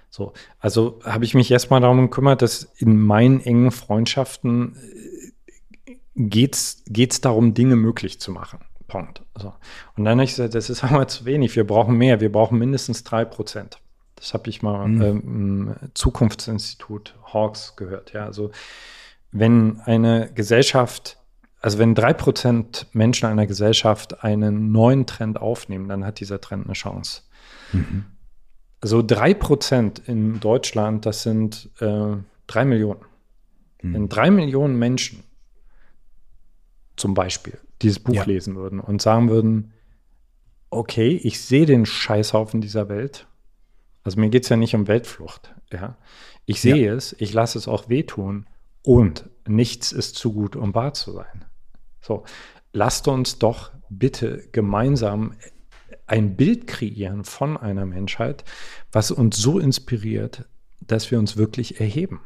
[0.09, 4.75] So, also habe ich mich erstmal darum gekümmert, dass in meinen engen Freundschaften
[6.15, 8.59] geht es darum, Dinge möglich zu machen.
[8.87, 9.21] Punkt.
[9.37, 9.53] So.
[9.95, 11.55] Und dann habe ich gesagt, das ist aber zu wenig.
[11.55, 12.19] Wir brauchen mehr.
[12.19, 13.79] Wir brauchen mindestens drei Prozent.
[14.15, 15.01] Das habe ich mal mhm.
[15.01, 18.11] ähm, im Zukunftsinstitut Hawks gehört.
[18.11, 18.51] Ja, also
[19.31, 21.18] wenn eine Gesellschaft,
[21.61, 26.65] also wenn drei Prozent Menschen einer Gesellschaft einen neuen Trend aufnehmen, dann hat dieser Trend
[26.65, 27.23] eine Chance.
[27.73, 28.05] Mhm.
[28.81, 32.15] Also drei Prozent in Deutschland, das sind äh,
[32.47, 33.01] drei Millionen.
[33.81, 33.93] Mhm.
[33.93, 35.23] Wenn drei Millionen Menschen
[36.95, 38.23] zum Beispiel dieses Buch ja.
[38.23, 39.73] lesen würden und sagen würden,
[40.69, 43.27] okay, ich sehe den Scheißhaufen dieser Welt.
[44.03, 45.53] Also mir geht es ja nicht um Weltflucht.
[45.71, 45.97] Ja?
[46.45, 46.93] Ich sehe ja.
[46.93, 48.45] es, ich lasse es auch wehtun
[48.83, 51.45] und nichts ist zu gut, um wahr zu sein.
[52.01, 52.23] So,
[52.73, 55.33] lasst uns doch bitte gemeinsam
[56.05, 58.43] ein Bild kreieren von einer Menschheit,
[58.91, 60.45] was uns so inspiriert,
[60.81, 62.21] dass wir uns wirklich erheben.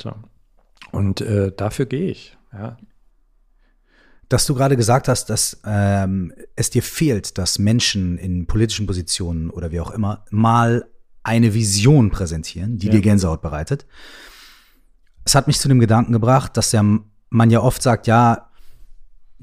[0.00, 0.12] So.
[0.90, 2.36] Und äh, dafür gehe ich.
[2.52, 2.76] Ja
[4.28, 9.50] dass du gerade gesagt hast, dass ähm, es dir fehlt, dass Menschen in politischen Positionen
[9.50, 10.86] oder wie auch immer mal
[11.22, 12.92] eine Vision präsentieren, die ja.
[12.92, 13.86] dir Gänsehaut bereitet.
[15.24, 16.82] Es hat mich zu dem Gedanken gebracht, dass ja
[17.30, 18.50] man ja oft sagt, ja,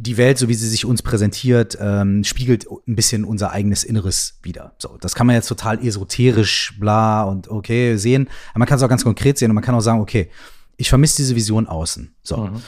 [0.01, 4.39] die Welt, so wie sie sich uns präsentiert, ähm, spiegelt ein bisschen unser eigenes Inneres
[4.41, 4.73] wieder.
[4.79, 8.27] So, das kann man jetzt total esoterisch, bla und okay sehen.
[8.49, 10.31] Aber man kann es auch ganz konkret sehen und man kann auch sagen, okay,
[10.77, 12.15] ich vermisse diese Vision außen.
[12.23, 12.37] So.
[12.37, 12.61] Mhm.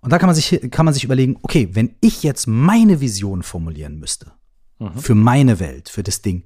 [0.00, 3.42] Und da kann man sich, kann man sich überlegen, okay, wenn ich jetzt meine Vision
[3.42, 4.32] formulieren müsste,
[4.78, 4.98] mhm.
[4.98, 6.44] für meine Welt, für das Ding,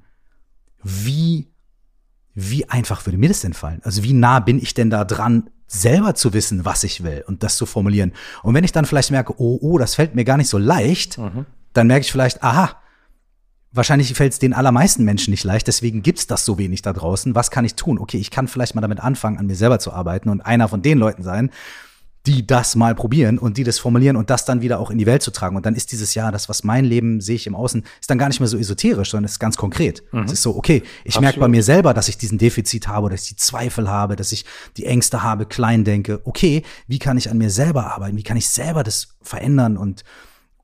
[0.83, 1.53] wie,
[2.35, 3.81] wie einfach würde mir das denn fallen?
[3.85, 7.43] Also wie nah bin ich denn da dran, selber zu wissen, was ich will und
[7.43, 8.13] das zu formulieren?
[8.43, 11.19] Und wenn ich dann vielleicht merke, oh, oh, das fällt mir gar nicht so leicht,
[11.19, 11.47] mhm.
[11.73, 12.77] dann merke ich vielleicht, aha,
[13.73, 17.35] wahrscheinlich fällt es den allermeisten Menschen nicht leicht, deswegen gibt's das so wenig da draußen.
[17.35, 17.99] Was kann ich tun?
[17.99, 20.83] Okay, ich kann vielleicht mal damit anfangen, an mir selber zu arbeiten und einer von
[20.83, 21.51] den Leuten sein,
[22.27, 25.07] die das mal probieren und die das formulieren und das dann wieder auch in die
[25.07, 25.57] Welt zu tragen.
[25.57, 28.19] Und dann ist dieses Jahr, das, was mein Leben sehe ich im Außen, ist dann
[28.19, 30.05] gar nicht mehr so esoterisch, sondern ist ganz konkret.
[30.13, 30.25] Mhm.
[30.25, 33.23] Es ist so, okay, ich merke bei mir selber, dass ich diesen Defizit habe, dass
[33.23, 34.45] ich die Zweifel habe, dass ich
[34.77, 36.21] die Ängste habe, klein denke.
[36.25, 38.17] Okay, wie kann ich an mir selber arbeiten?
[38.17, 40.05] Wie kann ich selber das verändern und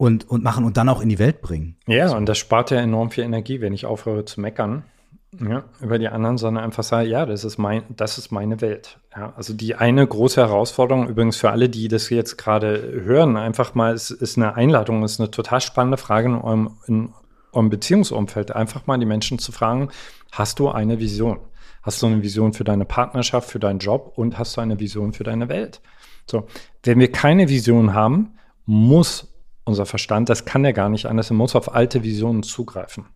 [0.00, 1.74] und, und machen und dann auch in die Welt bringen.
[1.88, 2.16] Ja, so.
[2.16, 4.84] und das spart ja enorm viel Energie, wenn ich aufhöre zu meckern
[5.32, 8.98] ja, über die anderen, sondern einfach sagen, ja, das ist mein, das ist meine Welt.
[9.14, 13.74] Ja, also die eine große Herausforderung, übrigens für alle, die das jetzt gerade hören, einfach
[13.74, 17.12] mal, es ist eine Einladung, ist eine total spannende Frage in eurem, in
[17.52, 19.90] eurem Beziehungsumfeld, einfach mal die Menschen zu fragen,
[20.32, 21.40] hast du eine Vision?
[21.82, 25.12] Hast du eine Vision für deine Partnerschaft, für deinen Job und hast du eine Vision
[25.12, 25.80] für deine Welt?
[26.26, 26.46] So,
[26.82, 29.32] wenn wir keine Vision haben, muss
[29.64, 33.06] unser Verstand, das kann er gar nicht anders, er muss auf alte Visionen zugreifen.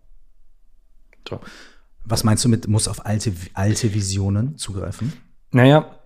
[1.29, 1.41] So.
[2.05, 5.13] Was meinst du mit, muss auf alte, alte Visionen zugreifen?
[5.51, 6.03] Naja,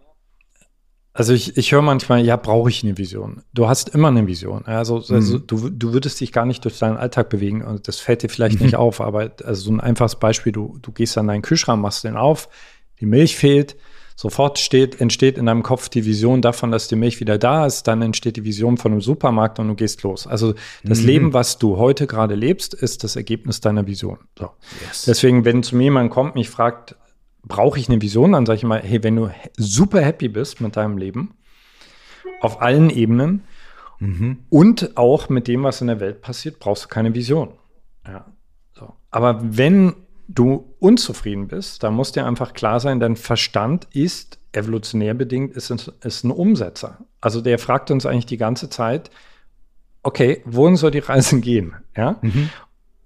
[1.17, 3.43] also ich, ich höre manchmal, ja, brauche ich eine Vision.
[3.55, 4.67] Du hast immer eine Vision.
[4.67, 5.15] Also, mhm.
[5.15, 8.29] also du, du würdest dich gar nicht durch deinen Alltag bewegen und das fällt dir
[8.29, 8.67] vielleicht mhm.
[8.67, 12.05] nicht auf, aber also so ein einfaches Beispiel, du, du gehst an deinen Kühlschrank, machst
[12.05, 12.51] den auf,
[13.01, 13.77] die Milch fehlt,
[14.19, 17.87] Sofort steht, entsteht in deinem Kopf die Vision davon, dass die Milch wieder da ist.
[17.87, 20.27] Dann entsteht die Vision von einem Supermarkt und du gehst los.
[20.27, 21.07] Also das mhm.
[21.07, 24.19] Leben, was du heute gerade lebst, ist das Ergebnis deiner Vision.
[24.39, 24.51] So.
[24.87, 25.05] Yes.
[25.05, 26.97] Deswegen, wenn zu mir jemand kommt, mich fragt,
[27.45, 28.33] brauche ich eine Vision?
[28.33, 31.35] Dann sage ich mal, hey, wenn du super happy bist mit deinem Leben,
[32.41, 33.45] auf allen Ebenen
[33.99, 34.39] mhm.
[34.49, 37.53] und auch mit dem, was in der Welt passiert, brauchst du keine Vision.
[38.07, 38.25] Ja.
[38.73, 38.95] So.
[39.11, 39.95] Aber wenn
[40.29, 45.71] du unzufrieden bist, dann muss dir einfach klar sein, dein Verstand ist evolutionär bedingt, ist,
[46.03, 46.99] ist ein Umsetzer.
[47.21, 49.11] Also der fragt uns eigentlich die ganze Zeit,
[50.03, 51.75] okay, wohin soll die Reise gehen?
[51.97, 52.19] Ja.
[52.23, 52.51] Mhm.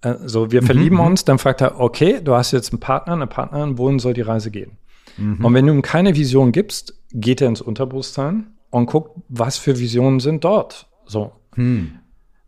[0.00, 1.04] Also wir verlieben mhm.
[1.04, 4.22] uns, dann fragt er, okay, du hast jetzt einen Partner, eine Partnerin, wohin soll die
[4.22, 4.78] Reise gehen?
[5.18, 5.44] Mhm.
[5.44, 9.78] Und wenn du ihm keine Vision gibst, geht er ins Unterbewusstsein und guckt, was für
[9.78, 10.88] Visionen sind dort.
[11.04, 11.32] So.
[11.54, 11.99] Hm.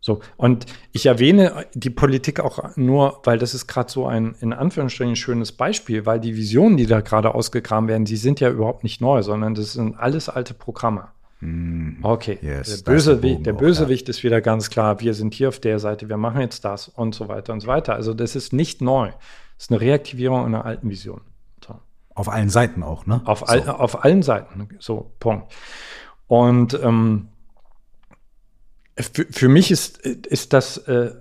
[0.05, 4.51] So, und ich erwähne die Politik auch nur, weil das ist gerade so ein in
[4.51, 8.83] Anführungsstrichen schönes Beispiel, weil die Visionen, die da gerade ausgegraben werden, die sind ja überhaupt
[8.83, 11.07] nicht neu, sondern das sind alles alte Programme.
[11.39, 11.99] Hm.
[12.01, 15.79] Okay, yes, der, Bösewicht, der Bösewicht ist wieder ganz klar, wir sind hier auf der
[15.79, 17.95] Seite, wir machen jetzt das und so weiter und so weiter.
[17.95, 19.07] Also das ist nicht neu.
[19.07, 21.21] Das ist eine Reaktivierung einer alten Vision.
[21.65, 21.75] So.
[22.13, 23.21] Auf allen Seiten auch, ne?
[23.23, 25.53] Auf, all, auf allen Seiten, so, Punkt.
[26.27, 27.29] Und ähm,
[28.97, 31.13] für, für mich ist, ist das äh,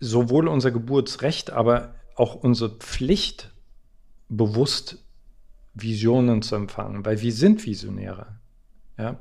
[0.00, 3.50] sowohl unser Geburtsrecht, aber auch unsere Pflicht,
[4.28, 5.04] bewusst
[5.74, 8.38] Visionen zu empfangen, weil wir sind Visionäre.
[8.96, 9.18] Ja?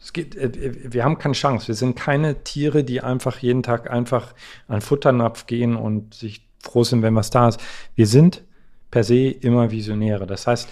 [0.00, 1.68] Es geht, äh, wir haben keine Chance.
[1.68, 4.34] Wir sind keine Tiere, die einfach jeden Tag einfach
[4.68, 7.60] an Futternapf gehen und sich froh sind, wenn was da ist.
[7.94, 8.42] Wir sind
[8.90, 10.26] per se immer Visionäre.
[10.26, 10.68] Das heißt,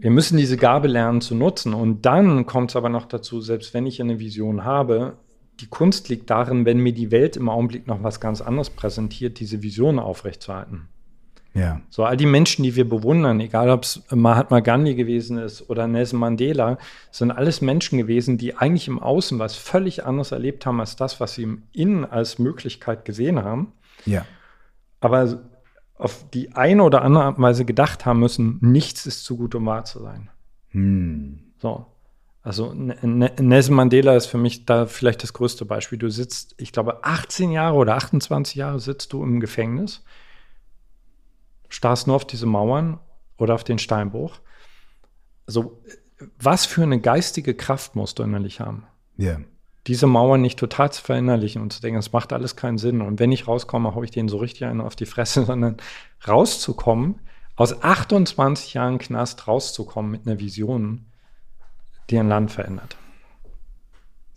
[0.00, 1.74] wir müssen diese Gabe lernen zu nutzen.
[1.74, 5.16] Und dann kommt es aber noch dazu, selbst wenn ich eine Vision habe,
[5.60, 9.40] die Kunst liegt darin, wenn mir die Welt im Augenblick noch was ganz anderes präsentiert,
[9.40, 10.88] diese Vision aufrechtzuerhalten.
[11.54, 11.80] Ja.
[11.90, 15.88] So all die Menschen, die wir bewundern, egal ob es Mahatma Gandhi gewesen ist oder
[15.88, 16.78] Nelson Mandela,
[17.10, 21.18] sind alles Menschen gewesen, die eigentlich im Außen was völlig anderes erlebt haben als das,
[21.18, 23.72] was sie im Innen als Möglichkeit gesehen haben.
[24.06, 24.24] Ja.
[25.00, 25.40] Aber
[25.98, 29.54] auf die eine oder andere Art und Weise gedacht haben müssen, nichts ist zu gut,
[29.54, 30.30] um wahr zu sein.
[30.70, 31.40] Hm.
[31.58, 31.86] So.
[32.42, 35.98] Also Nelson Mandela ist für mich da vielleicht das größte Beispiel.
[35.98, 40.02] Du sitzt, ich glaube, 18 Jahre oder 28 Jahre sitzt du im Gefängnis,
[41.68, 43.00] starrst nur auf diese Mauern
[43.36, 44.36] oder auf den Steinbruch.
[45.46, 45.82] Also,
[46.38, 48.86] was für eine geistige Kraft musst du innerlich haben?
[49.16, 49.32] Ja.
[49.32, 49.40] Yeah
[49.88, 53.00] diese Mauern nicht total zu verinnerlichen und zu denken, es macht alles keinen Sinn.
[53.00, 55.78] Und wenn ich rauskomme, haue ich denen so richtig einen auf die Fresse, sondern
[56.26, 57.20] rauszukommen,
[57.56, 61.06] aus 28 Jahren Knast rauszukommen mit einer Vision,
[62.10, 62.96] die ein Land verändert.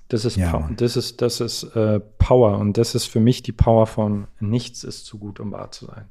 [0.07, 3.53] Das ist, ja, das ist, das ist äh, Power und das ist für mich die
[3.53, 6.05] Power von nichts ist zu gut, um wahr zu sein.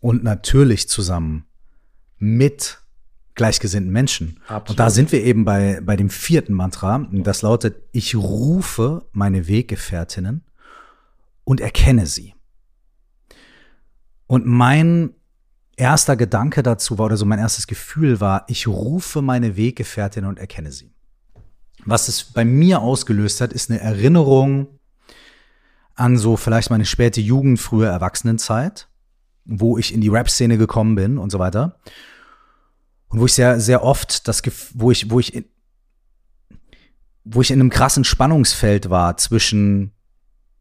[0.00, 1.46] Und natürlich zusammen
[2.18, 2.78] mit
[3.36, 4.40] gleichgesinnten Menschen.
[4.48, 4.70] Absolut.
[4.70, 7.06] Und da sind wir eben bei, bei dem vierten Mantra.
[7.12, 10.42] Das lautet, ich rufe meine Weggefährtinnen
[11.44, 12.34] und erkenne sie.
[14.26, 15.10] Und mein
[15.76, 20.38] erster Gedanke dazu war, oder so mein erstes Gefühl war, ich rufe meine Weggefährtinnen und
[20.38, 20.92] erkenne sie.
[21.84, 24.66] Was es bei mir ausgelöst hat, ist eine Erinnerung
[25.94, 28.88] an so vielleicht meine späte Jugend, frühe Erwachsenenzeit,
[29.44, 31.78] wo ich in die Rap-Szene gekommen bin und so weiter.
[33.08, 34.42] Und wo ich sehr, sehr oft das,
[34.74, 35.44] wo ich, wo ich, in,
[37.24, 39.92] wo ich in einem krassen Spannungsfeld war zwischen,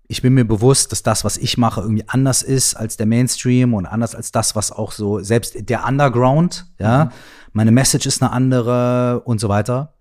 [0.07, 3.73] ich bin mir bewusst, dass das, was ich mache, irgendwie anders ist als der Mainstream
[3.73, 7.11] und anders als das, was auch so, selbst der Underground, ja, mhm.
[7.53, 9.93] meine Message ist eine andere und so weiter.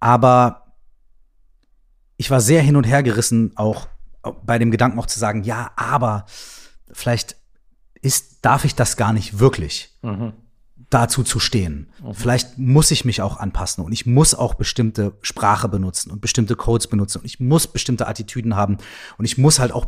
[0.00, 0.74] Aber
[2.18, 3.88] ich war sehr hin und her gerissen, auch
[4.42, 6.26] bei dem Gedanken auch zu sagen, ja, aber
[6.92, 7.36] vielleicht
[8.02, 9.96] ist, darf ich das gar nicht wirklich.
[10.02, 10.34] Mhm
[10.90, 11.90] dazu zu stehen.
[12.02, 12.14] Mhm.
[12.14, 16.56] Vielleicht muss ich mich auch anpassen und ich muss auch bestimmte Sprache benutzen und bestimmte
[16.56, 18.78] Codes benutzen und ich muss bestimmte Attitüden haben
[19.18, 19.86] und ich muss halt auch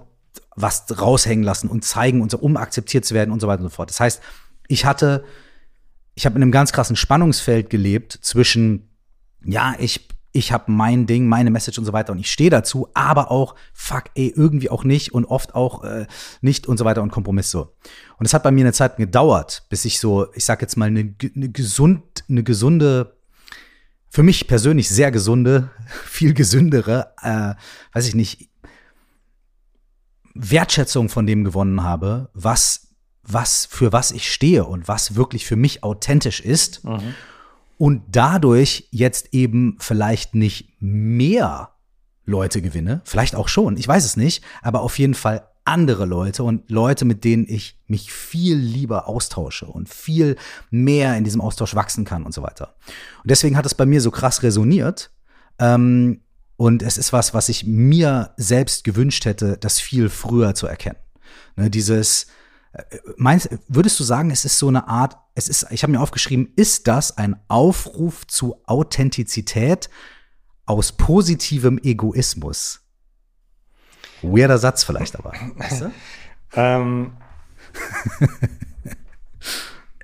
[0.55, 3.71] was raushängen lassen und zeigen und so, um akzeptiert zu werden und so weiter und
[3.71, 3.91] so fort.
[3.91, 4.21] Das heißt,
[4.69, 5.25] ich hatte,
[6.15, 8.91] ich habe in einem ganz krassen Spannungsfeld gelebt zwischen,
[9.45, 12.89] ja, ich ich habe mein Ding, meine Message und so weiter und ich stehe dazu,
[12.95, 16.07] aber auch, fuck, ey, irgendwie auch nicht und oft auch äh,
[16.41, 17.75] nicht und so weiter und Kompromiss so.
[18.19, 20.87] Und es hat bei mir eine Zeit gedauert, bis ich so, ich sag jetzt mal,
[20.87, 23.17] eine, eine, gesund, eine gesunde,
[24.09, 25.71] für mich persönlich sehr gesunde,
[26.05, 27.55] viel gesündere, äh,
[27.93, 28.51] weiß ich nicht,
[30.35, 35.57] Wertschätzung von dem gewonnen habe, was, was, für was ich stehe und was wirklich für
[35.57, 36.85] mich authentisch ist.
[36.85, 37.15] Mhm
[37.81, 41.71] und dadurch jetzt eben vielleicht nicht mehr
[42.27, 46.45] Leute gewinne, vielleicht auch schon, ich weiß es nicht, aber auf jeden Fall andere Leute
[46.45, 50.37] und Leute, mit denen ich mich viel lieber austausche und viel
[50.71, 52.75] mehr in diesem Austausch wachsen kann und so weiter.
[53.23, 55.11] Und deswegen hat es bei mir so krass resoniert.
[55.59, 56.21] Ähm,
[56.57, 60.99] und es ist was, was ich mir selbst gewünscht hätte, das viel früher zu erkennen.
[61.57, 62.27] Ne, dieses,
[63.17, 66.53] Meinst, würdest du sagen, es ist so eine Art, es ist, ich habe mir aufgeschrieben,
[66.57, 69.89] ist das ein Aufruf zu Authentizität
[70.67, 72.81] aus positivem Egoismus?
[74.23, 75.33] Weirder Satz vielleicht aber.
[75.57, 75.93] Weißt du?
[76.55, 77.13] ähm,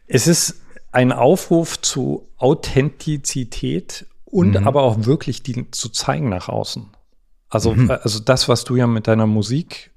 [0.06, 0.62] es ist
[0.92, 4.66] ein Aufruf zu Authentizität und mhm.
[4.66, 6.88] aber auch wirklich die zu zeigen nach außen.
[7.48, 7.90] Also, mhm.
[7.90, 9.90] also das, was du ja mit deiner Musik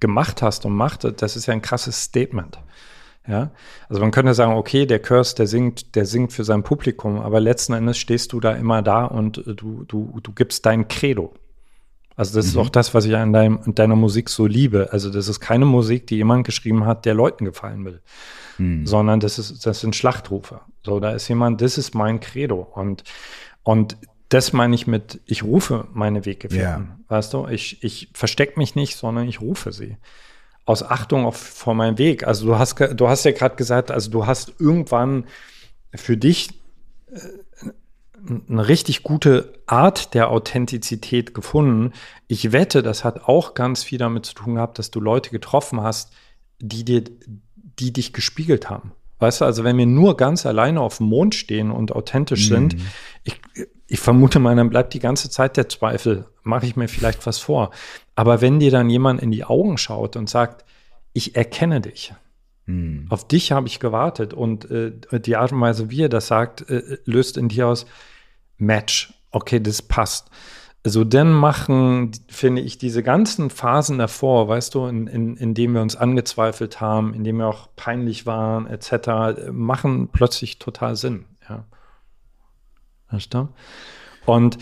[0.00, 2.58] gemacht hast und macht, das ist ja ein krasses Statement.
[3.28, 3.50] Ja,
[3.88, 7.40] also man könnte sagen, okay, der Curse, der singt, der singt für sein Publikum, aber
[7.40, 11.34] letzten Endes stehst du da immer da und äh, du, du, du gibst dein Credo.
[12.14, 12.50] Also das mhm.
[12.50, 14.92] ist auch das, was ich an, deinem, an deiner Musik so liebe.
[14.92, 18.00] Also das ist keine Musik, die jemand geschrieben hat, der Leuten gefallen will,
[18.58, 18.86] mhm.
[18.86, 20.60] sondern das ist, das sind Schlachtrufe.
[20.84, 23.02] So, da ist jemand, das ist mein Credo und
[23.64, 23.96] und
[24.28, 26.88] das meine ich mit, ich rufe meine Weggefährten.
[26.88, 27.16] Ja.
[27.16, 29.96] Weißt du, ich, ich verstecke mich nicht, sondern ich rufe sie
[30.66, 32.26] aus Achtung auf, vor meinem Weg.
[32.26, 35.24] Also du hast, du hast ja gerade gesagt, also du hast irgendwann
[35.94, 36.50] für dich
[37.10, 37.20] äh,
[38.50, 41.92] eine richtig gute Art der Authentizität gefunden.
[42.26, 45.80] Ich wette, das hat auch ganz viel damit zu tun gehabt, dass du Leute getroffen
[45.80, 46.12] hast,
[46.58, 47.04] die dir,
[47.78, 48.92] die dich gespiegelt haben.
[49.20, 52.54] Weißt du, also wenn wir nur ganz alleine auf dem Mond stehen und authentisch mhm.
[52.54, 52.76] sind,
[53.22, 53.40] ich,
[53.88, 57.38] ich vermute mal, dann bleibt die ganze Zeit der Zweifel, mache ich mir vielleicht was
[57.38, 57.70] vor.
[58.14, 60.64] Aber wenn dir dann jemand in die Augen schaut und sagt,
[61.12, 62.12] ich erkenne dich,
[62.66, 63.06] hm.
[63.10, 66.68] auf dich habe ich gewartet und äh, die Art und Weise, wie er das sagt,
[66.68, 67.86] äh, löst in dir aus
[68.58, 69.14] Match.
[69.30, 70.30] Okay, das passt.
[70.82, 75.74] So, dann machen, finde ich, diese ganzen Phasen davor, weißt du, in, in, in dem
[75.74, 81.24] wir uns angezweifelt haben, in dem wir auch peinlich waren, etc., machen plötzlich total Sinn.
[81.48, 81.64] Ja.
[83.10, 83.48] Weißt du?
[84.24, 84.58] Und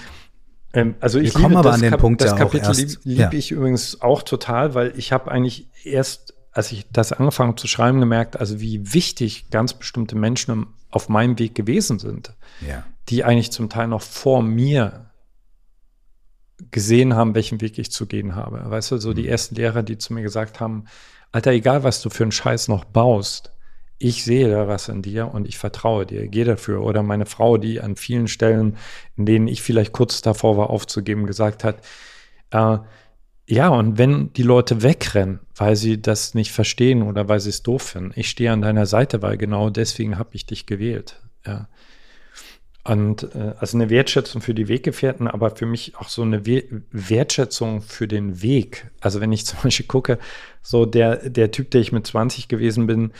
[0.73, 2.99] ähm, also ich Wir liebe aber das, an den Kap Punkt das ja Kapitel liebe
[3.05, 3.33] lieb ja.
[3.33, 8.01] ich übrigens auch total, weil ich habe eigentlich erst, als ich das angefangen zu schreiben,
[8.01, 12.35] gemerkt, also wie wichtig ganz bestimmte Menschen auf meinem Weg gewesen sind,
[12.67, 12.85] ja.
[13.09, 15.11] die eigentlich zum Teil noch vor mir
[16.71, 18.63] gesehen haben, welchen Weg ich zu gehen habe.
[18.69, 19.15] Weißt du, so mhm.
[19.15, 20.85] die ersten Lehrer, die zu mir gesagt haben,
[21.33, 23.51] Alter, egal was du für einen Scheiß noch baust,
[23.99, 26.83] ich sehe da was in dir und ich vertraue dir, geh dafür.
[26.83, 28.77] Oder meine Frau, die an vielen Stellen,
[29.17, 31.79] in denen ich vielleicht kurz davor war aufzugeben, gesagt hat,
[32.51, 32.79] äh,
[33.47, 37.63] ja, und wenn die Leute wegrennen, weil sie das nicht verstehen oder weil sie es
[37.63, 41.21] doof finden, ich stehe an deiner Seite, weil genau deswegen habe ich dich gewählt.
[41.47, 41.69] Ja.
[42.85, 46.83] Und äh, also eine Wertschätzung für die Weggefährten, aber für mich auch so eine We
[46.91, 48.91] Wertschätzung für den Weg.
[49.01, 50.19] Also wenn ich zum Beispiel gucke,
[50.63, 53.13] so der, der Typ, der ich mit 20 gewesen bin,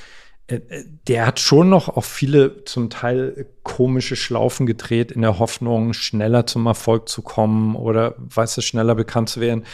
[0.49, 6.47] der hat schon noch auch viele zum Teil komische Schlaufen gedreht in der Hoffnung, schneller
[6.47, 9.65] zum Erfolg zu kommen oder weißt du, schneller bekannt zu werden.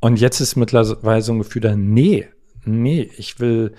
[0.00, 2.28] Und jetzt ist mittlerweile so ein Gefühl da, nee,
[2.64, 3.74] nee, ich will,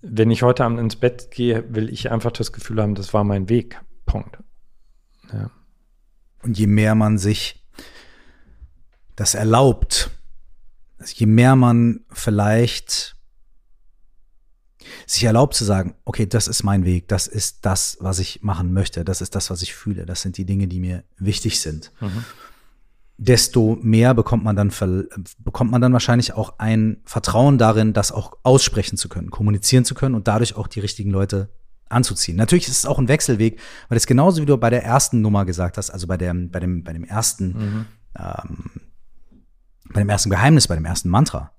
[0.00, 3.24] wenn ich heute Abend ins Bett gehe, will ich einfach das Gefühl haben, das war
[3.24, 3.80] mein Weg.
[4.06, 4.38] Punkt.
[5.32, 5.50] Ja.
[6.42, 7.62] Und je mehr man sich
[9.14, 10.10] das erlaubt,
[10.98, 13.16] also je mehr man vielleicht
[15.06, 18.72] sich erlaubt zu sagen, okay, das ist mein Weg, das ist das, was ich machen
[18.72, 21.92] möchte, das ist das, was ich fühle, das sind die Dinge, die mir wichtig sind.
[22.00, 22.24] Mhm.
[23.16, 24.72] Desto mehr bekommt man dann
[25.38, 29.94] bekommt man dann wahrscheinlich auch ein Vertrauen darin, das auch aussprechen zu können, kommunizieren zu
[29.94, 31.50] können und dadurch auch die richtigen Leute
[31.90, 32.36] anzuziehen.
[32.36, 35.44] Natürlich ist es auch ein Wechselweg, weil es genauso wie du bei der ersten Nummer
[35.44, 37.86] gesagt hast, also bei dem bei dem bei dem ersten mhm.
[38.18, 38.70] ähm,
[39.92, 41.52] bei dem ersten Geheimnis, bei dem ersten Mantra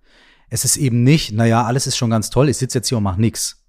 [0.51, 3.05] es ist eben nicht, naja, alles ist schon ganz toll, ich sitze jetzt hier und
[3.05, 3.63] mache nichts.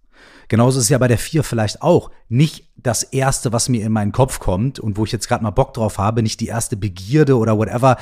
[0.49, 2.11] Genauso ist es ja bei der vier vielleicht auch.
[2.29, 5.51] Nicht das Erste, was mir in meinen Kopf kommt und wo ich jetzt gerade mal
[5.51, 7.97] Bock drauf habe, nicht die erste Begierde oder whatever,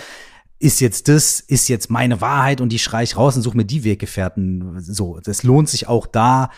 [0.58, 3.66] ist jetzt das, ist jetzt meine Wahrheit und die schreie ich raus und suche mir
[3.66, 4.80] die Weggefährten.
[4.80, 6.50] So, es lohnt sich auch da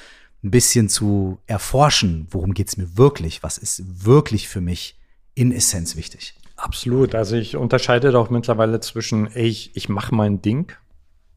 [0.44, 4.98] ein bisschen zu erforschen, worum geht's mir wirklich, was ist wirklich für mich
[5.34, 6.34] in Essenz wichtig.
[6.56, 7.16] Absolut.
[7.16, 10.72] Also ich unterscheide doch mittlerweile zwischen, ey, ich, ich mache mein Ding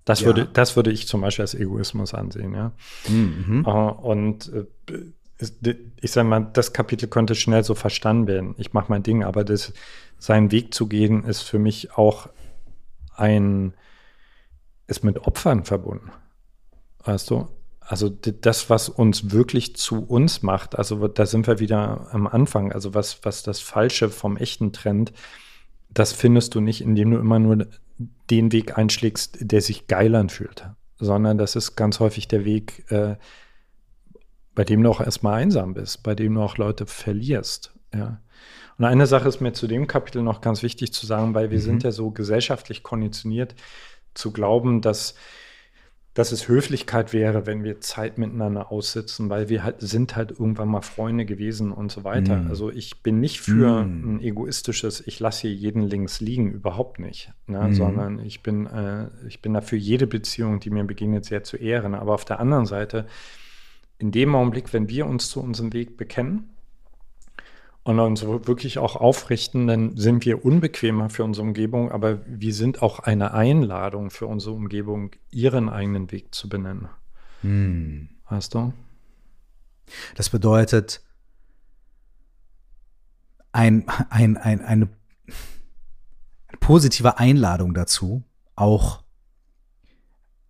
[0.05, 0.27] das, ja.
[0.27, 2.71] würde, das würde ich zum Beispiel als Egoismus ansehen, ja.
[3.07, 3.65] Mhm.
[3.65, 4.65] Uh, und äh,
[5.99, 8.55] ich sage mal, das Kapitel könnte schnell so verstanden werden.
[8.57, 9.73] Ich mache mein Ding, aber das,
[10.17, 12.29] seinen Weg zu gehen, ist für mich auch
[13.15, 13.73] ein,
[14.87, 16.11] ist mit Opfern verbunden.
[17.03, 17.47] Weißt du?
[17.79, 22.71] Also das, was uns wirklich zu uns macht, also da sind wir wieder am Anfang,
[22.71, 25.13] also was, was das Falsche vom Echten trennt,
[25.89, 27.67] das findest du nicht, indem du immer nur
[28.29, 33.15] den Weg einschlägst, der sich geil anfühlt, sondern das ist ganz häufig der Weg, äh,
[34.53, 37.73] bei dem du auch erstmal einsam bist, bei dem du auch Leute verlierst.
[37.93, 38.21] Ja.
[38.77, 41.59] Und eine Sache ist mir zu dem Kapitel noch ganz wichtig zu sagen, weil wir
[41.59, 41.63] mhm.
[41.63, 43.55] sind ja so gesellschaftlich konditioniert
[44.13, 45.15] zu glauben, dass
[46.15, 50.69] dass es Höflichkeit wäre, wenn wir Zeit miteinander aussitzen, weil wir halt sind halt irgendwann
[50.69, 52.37] mal Freunde gewesen und so weiter.
[52.37, 52.47] Mm.
[52.47, 54.15] Also ich bin nicht für mm.
[54.15, 57.67] ein egoistisches, ich lasse hier jeden links liegen, überhaupt nicht, ne?
[57.67, 57.73] mm.
[57.73, 61.93] sondern ich bin, äh, ich bin dafür jede Beziehung, die mir begegnet, sehr zu ehren.
[61.93, 63.07] Aber auf der anderen Seite,
[63.97, 66.54] in dem Augenblick, wenn wir uns zu unserem Weg bekennen,
[67.85, 72.81] und uns wirklich auch aufrichten, dann sind wir unbequemer für unsere Umgebung, aber wir sind
[72.81, 76.89] auch eine Einladung für unsere Umgebung, ihren eigenen Weg zu benennen.
[77.41, 78.09] Hm.
[78.27, 78.73] Weißt du?
[80.15, 81.03] Das bedeutet,
[83.51, 84.89] ein, ein, ein, eine
[86.59, 88.23] positive Einladung dazu,
[88.55, 89.03] auch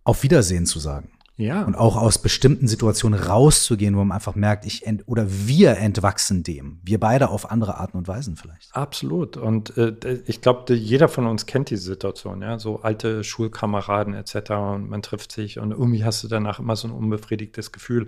[0.04, 1.10] auf Wiedersehen zu sagen.
[1.38, 1.64] Ja.
[1.64, 6.42] Und auch aus bestimmten Situationen rauszugehen, wo man einfach merkt, ich ent oder wir entwachsen
[6.42, 6.80] dem.
[6.82, 8.74] Wir beide auf andere Arten und Weisen vielleicht.
[8.74, 9.36] Absolut.
[9.36, 12.58] Und äh, ich glaube, jeder von uns kennt diese Situation, ja.
[12.58, 14.50] So alte Schulkameraden etc.
[14.52, 18.06] Und man trifft sich und irgendwie hast du danach immer so ein unbefriedigtes Gefühl.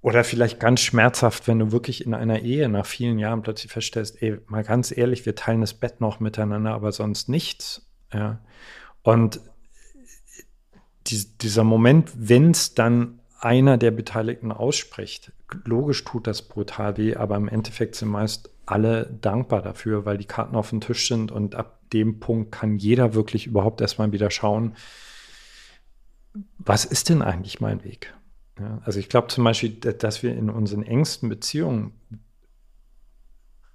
[0.00, 4.20] Oder vielleicht ganz schmerzhaft, wenn du wirklich in einer Ehe nach vielen Jahren plötzlich feststellst,
[4.20, 7.86] ey, mal ganz ehrlich, wir teilen das Bett noch miteinander, aber sonst nichts.
[8.12, 8.40] Ja.
[9.02, 9.40] Und
[11.06, 15.32] die, dieser Moment, wenn es dann einer der Beteiligten ausspricht,
[15.64, 20.24] logisch tut das brutal weh, aber im Endeffekt sind meist alle dankbar dafür, weil die
[20.24, 24.30] Karten auf dem Tisch sind und ab dem Punkt kann jeder wirklich überhaupt erstmal wieder
[24.30, 24.74] schauen,
[26.58, 28.14] was ist denn eigentlich mein Weg?
[28.58, 31.92] Ja, also ich glaube zum Beispiel, dass wir in unseren engsten Beziehungen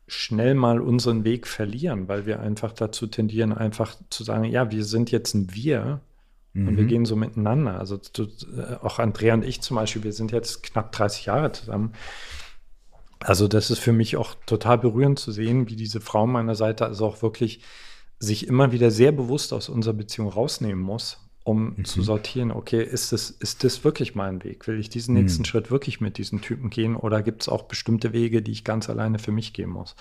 [0.08, 4.84] schnell mal unseren Weg verlieren, weil wir einfach dazu tendieren, einfach zu sagen, ja, wir
[4.84, 6.02] sind jetzt ein Wir
[6.54, 6.68] Mhm.
[6.68, 6.90] Und wir mhm.
[6.90, 7.80] gehen so miteinander.
[7.80, 11.52] Also du, äh, auch Andrea und ich zum Beispiel, wir sind jetzt knapp 30 Jahre
[11.52, 11.94] zusammen.
[13.20, 16.86] Also das ist für mich auch total berührend zu sehen, wie diese Frau meiner Seite
[16.86, 17.62] also auch wirklich
[18.18, 21.86] sich immer wieder sehr bewusst aus unserer Beziehung rausnehmen muss, um mhm.
[21.86, 24.68] zu sortieren, okay, ist das, ist das wirklich mein Weg?
[24.68, 25.46] Will ich diesen nächsten mhm.
[25.46, 28.90] Schritt wirklich mit diesem Typen gehen oder gibt es auch bestimmte Wege, die ich ganz
[28.90, 29.96] alleine für mich gehen muss?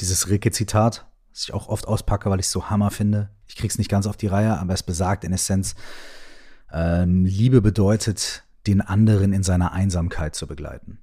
[0.00, 3.30] Dieses Rilke-Zitat, das ich auch oft auspacke, weil ich es so Hammer finde.
[3.46, 5.74] Ich krieg's nicht ganz auf die Reihe, aber es besagt in Essenz,
[6.72, 10.98] ähm, Liebe bedeutet, den anderen in seiner Einsamkeit zu begleiten.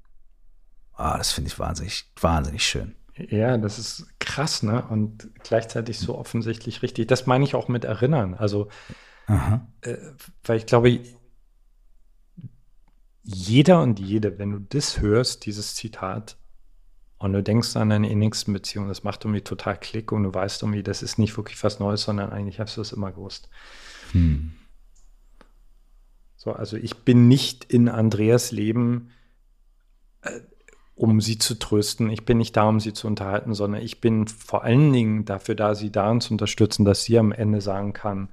[0.93, 2.95] Ah, das finde ich wahnsinnig, wahnsinnig schön.
[3.15, 4.85] Ja, das ist krass, ne?
[4.87, 7.07] Und gleichzeitig so offensichtlich richtig.
[7.07, 8.33] Das meine ich auch mit Erinnern.
[8.33, 8.69] Also,
[9.81, 9.97] äh,
[10.43, 10.99] weil ich glaube,
[13.23, 16.37] jeder und jede, wenn du das hörst, dieses Zitat,
[17.23, 20.61] und du denkst an deine innigsten Beziehungen, das macht irgendwie total Klick und du weißt
[20.61, 23.47] irgendwie, das ist nicht wirklich was Neues, sondern eigentlich hast du es immer gewusst.
[24.11, 24.51] Hm.
[26.35, 29.11] So, also ich bin nicht in Andreas Leben,
[30.23, 30.41] äh,
[30.95, 32.09] um sie zu trösten.
[32.09, 35.55] Ich bin nicht da, um sie zu unterhalten, sondern ich bin vor allen Dingen dafür
[35.55, 38.27] da, sie darin zu unterstützen, dass sie am Ende sagen kann,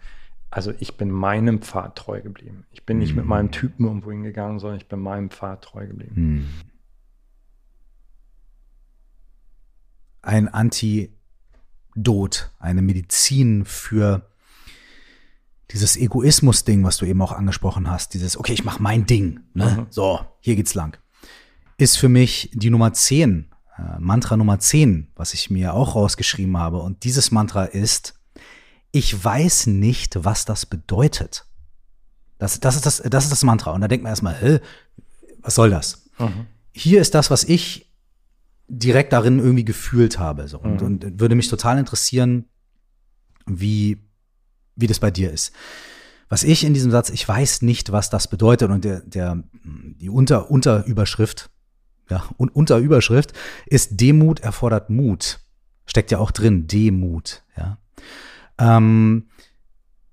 [0.50, 2.66] also ich bin meinem Pfad treu geblieben.
[2.72, 3.18] Ich bin nicht hm.
[3.18, 6.16] mit meinem Typen irgendwo hingegangen, sondern ich bin meinem Pfad treu geblieben.
[6.16, 6.69] Hm.
[10.22, 11.10] Ein Antidot,
[12.58, 14.30] eine Medizin für
[15.70, 19.78] dieses Egoismus-Ding, was du eben auch angesprochen hast, dieses, okay, ich mache mein Ding, ne?
[19.78, 19.86] Mhm.
[19.90, 20.98] so, hier geht's lang,
[21.76, 26.56] ist für mich die Nummer 10, äh, Mantra Nummer 10, was ich mir auch rausgeschrieben
[26.56, 26.78] habe.
[26.78, 28.14] Und dieses Mantra ist,
[28.92, 31.46] ich weiß nicht, was das bedeutet.
[32.38, 33.70] Das, das, ist, das, das ist das Mantra.
[33.72, 34.60] Und da denkt man erstmal, hä,
[35.40, 36.04] was soll das?
[36.18, 36.46] Mhm.
[36.72, 37.89] Hier ist das, was ich
[38.70, 40.48] direkt darin irgendwie gefühlt habe.
[40.48, 40.58] So.
[40.58, 40.86] Und, mhm.
[40.86, 42.46] und würde mich total interessieren,
[43.46, 43.98] wie,
[44.76, 45.52] wie das bei dir ist.
[46.28, 50.08] Was ich in diesem Satz, ich weiß nicht, was das bedeutet, und der, der, die
[50.08, 51.50] Unter, Unterüberschrift,
[52.08, 53.32] ja, und Unterüberschrift
[53.66, 55.40] ist Demut erfordert Mut.
[55.86, 57.78] Steckt ja auch drin, Demut, ja.
[58.58, 59.28] Ähm,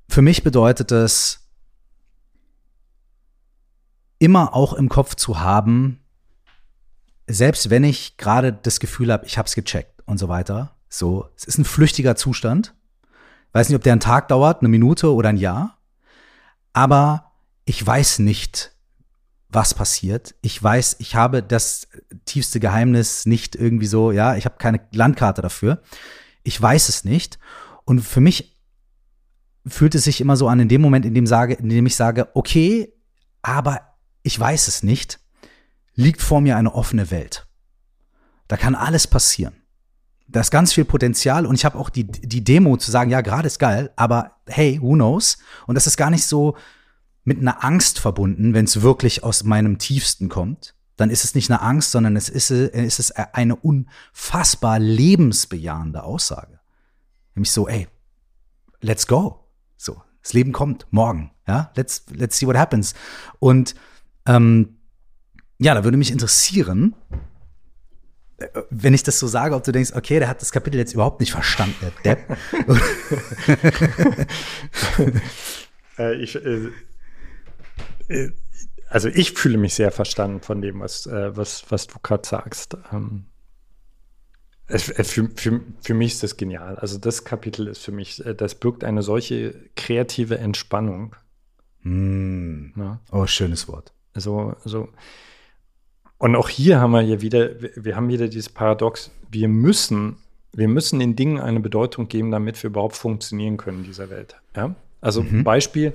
[0.09, 1.47] für mich bedeutet es,
[4.19, 5.99] immer auch im Kopf zu haben,
[7.27, 11.29] selbst wenn ich gerade das Gefühl habe, ich habe es gecheckt und so weiter, so,
[11.35, 12.73] es ist ein flüchtiger Zustand.
[13.51, 15.77] Weiß nicht, ob der einen Tag dauert, eine Minute oder ein Jahr,
[16.73, 17.31] aber
[17.65, 18.71] ich weiß nicht,
[19.49, 20.35] was passiert.
[20.41, 21.87] Ich weiß, ich habe das
[22.25, 25.81] tiefste Geheimnis nicht irgendwie so, ja, ich habe keine Landkarte dafür.
[26.43, 27.39] Ich weiß es nicht.
[27.85, 28.57] Und für mich
[29.65, 31.95] fühlt es sich immer so an, in dem Moment, in dem, sage, in dem ich
[31.95, 32.93] sage, okay,
[33.41, 33.81] aber
[34.23, 35.19] ich weiß es nicht,
[35.97, 37.47] liegt vor mir eine offene Welt.
[38.47, 39.55] Da kann alles passieren.
[40.29, 43.21] Da ist ganz viel Potenzial und ich habe auch die, die Demo zu sagen, ja,
[43.21, 45.37] gerade ist geil, aber hey, who knows?
[45.65, 46.55] Und das ist gar nicht so
[47.23, 50.75] mit einer Angst verbunden, wenn es wirklich aus meinem Tiefsten kommt.
[50.97, 56.59] Dann ist es nicht eine Angst, sondern es ist, es ist eine unfassbar lebensbejahende Aussage.
[57.35, 57.87] Nämlich so, ey,
[58.81, 59.47] let's go.
[59.77, 61.31] So, das Leben kommt morgen.
[61.47, 62.95] Ja, let's, let's see what happens.
[63.39, 63.75] Und
[64.25, 64.76] ähm,
[65.59, 66.95] ja, da würde mich interessieren,
[68.37, 70.93] äh, wenn ich das so sage, ob du denkst, okay, der hat das Kapitel jetzt
[70.93, 72.37] überhaupt nicht verstanden, der Depp.
[75.97, 76.69] äh, ich, äh,
[78.07, 78.31] äh,
[78.89, 82.77] also ich fühle mich sehr verstanden von dem, was, äh, was, was du gerade sagst.
[82.93, 83.25] Ähm,
[84.67, 86.75] es, für, für, für mich ist das genial.
[86.75, 91.15] Also das Kapitel ist für mich, das birgt eine solche kreative Entspannung.
[91.83, 92.71] Mm.
[93.11, 94.89] Oh, schönes Wort So, so.
[96.17, 100.17] Und auch hier haben wir ja wieder, wir haben wieder dieses Paradox, wir müssen,
[100.53, 104.35] wir müssen den Dingen eine Bedeutung geben, damit wir überhaupt funktionieren können in dieser Welt.
[104.55, 104.75] Ja?
[105.01, 105.43] Also mhm.
[105.43, 105.93] Beispiel,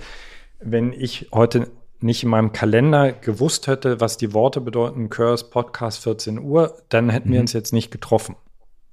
[0.60, 1.68] wenn ich heute
[2.00, 7.10] nicht in meinem Kalender gewusst hätte, was die Worte bedeuten, Curse, Podcast 14 Uhr, dann
[7.10, 7.32] hätten mhm.
[7.34, 8.36] wir uns jetzt nicht getroffen.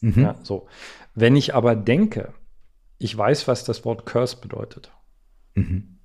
[0.02, 0.22] Mhm.
[0.22, 0.68] Ja, so.
[1.16, 2.34] Wenn ich aber denke,
[2.98, 4.92] ich weiß, was das Wort Curse bedeutet.
[5.56, 5.98] Mhm.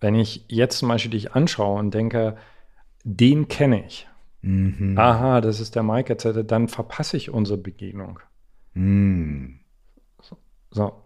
[0.00, 2.36] Wenn ich jetzt zum Beispiel dich anschaue und denke,
[3.04, 4.08] den kenne ich.
[4.42, 4.98] Mhm.
[4.98, 8.18] Aha, das ist der Mike, etc., dann verpasse ich unsere Begegnung.
[8.74, 9.60] Mhm.
[10.20, 10.36] So,
[10.70, 11.02] so,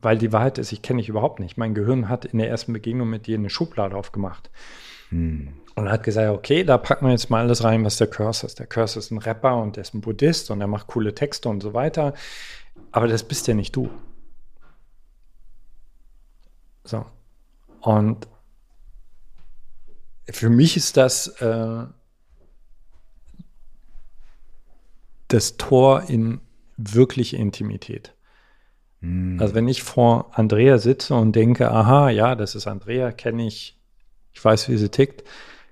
[0.00, 1.58] Weil die Wahrheit ist, ich kenne dich überhaupt nicht.
[1.58, 4.50] Mein Gehirn hat in der ersten Begegnung mit dir eine Schublade aufgemacht.
[5.10, 5.52] Mhm.
[5.74, 8.58] Und hat gesagt, okay, da packen wir jetzt mal alles rein, was der Curse ist.
[8.58, 11.48] Der Curse ist ein Rapper und der ist ein Buddhist und er macht coole Texte
[11.48, 12.14] und so weiter.
[12.92, 13.90] Aber das bist ja nicht du.
[16.84, 17.04] So.
[17.80, 18.26] Und
[20.28, 21.84] für mich ist das äh,
[25.32, 26.40] das Tor in
[26.76, 28.14] wirkliche Intimität.
[29.00, 29.38] Mhm.
[29.40, 33.78] Also wenn ich vor Andrea sitze und denke, aha, ja, das ist Andrea, kenne ich,
[34.32, 35.24] ich weiß, wie sie tickt,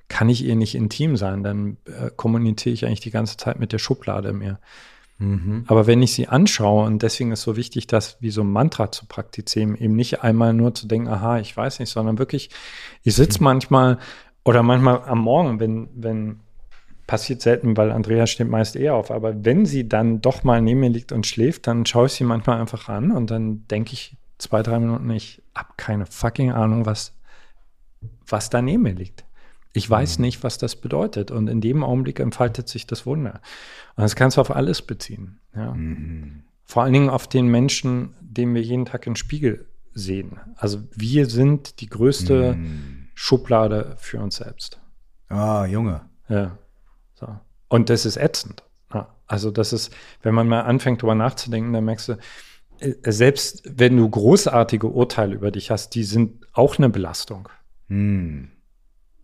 [0.09, 3.73] kann ich ihr nicht intim sein, dann äh, kommuniziere ich eigentlich die ganze Zeit mit
[3.73, 4.59] der Schublade mir.
[5.19, 5.65] Mhm.
[5.67, 8.51] Aber wenn ich sie anschaue, und deswegen ist es so wichtig, das wie so ein
[8.51, 12.51] Mantra zu praktizieren, eben nicht einmal nur zu denken, aha, ich weiß nicht, sondern wirklich,
[13.03, 13.45] ich sitze mhm.
[13.45, 13.99] manchmal
[14.45, 16.41] oder manchmal am Morgen, wenn, wenn
[17.09, 20.81] passiert selten, weil Andrea steht meist eher auf, aber wenn sie dann doch mal neben
[20.81, 24.17] mir liegt und schläft, dann schaue ich sie manchmal einfach an und dann denke ich
[24.37, 27.15] zwei, drei Minuten, ich habe keine fucking Ahnung, was,
[28.29, 29.25] was da neben mir liegt.
[29.73, 30.27] Ich weiß mhm.
[30.27, 31.31] nicht, was das bedeutet.
[31.31, 33.41] Und in dem Augenblick entfaltet sich das Wunder.
[33.97, 35.41] Und das kannst du auf alles beziehen.
[35.55, 35.73] Ja.
[35.75, 36.45] Mhm.
[36.65, 40.39] Vor allen Dingen auf den Menschen, den wir jeden Tag im Spiegel sehen.
[40.57, 43.09] Also wir sind die größte mhm.
[43.15, 44.81] Schublade für uns selbst.
[45.29, 46.03] Ah, Junge.
[46.29, 46.59] Ja.
[47.19, 47.29] So.
[47.69, 48.63] Und das ist ätzend.
[48.93, 49.09] Ja.
[49.27, 52.13] Also das ist, wenn man mal anfängt, darüber nachzudenken, dann merkst du,
[52.81, 57.49] äh, selbst wenn du großartige Urteile über dich hast, die sind auch eine Belastung.
[57.89, 58.51] Mhm.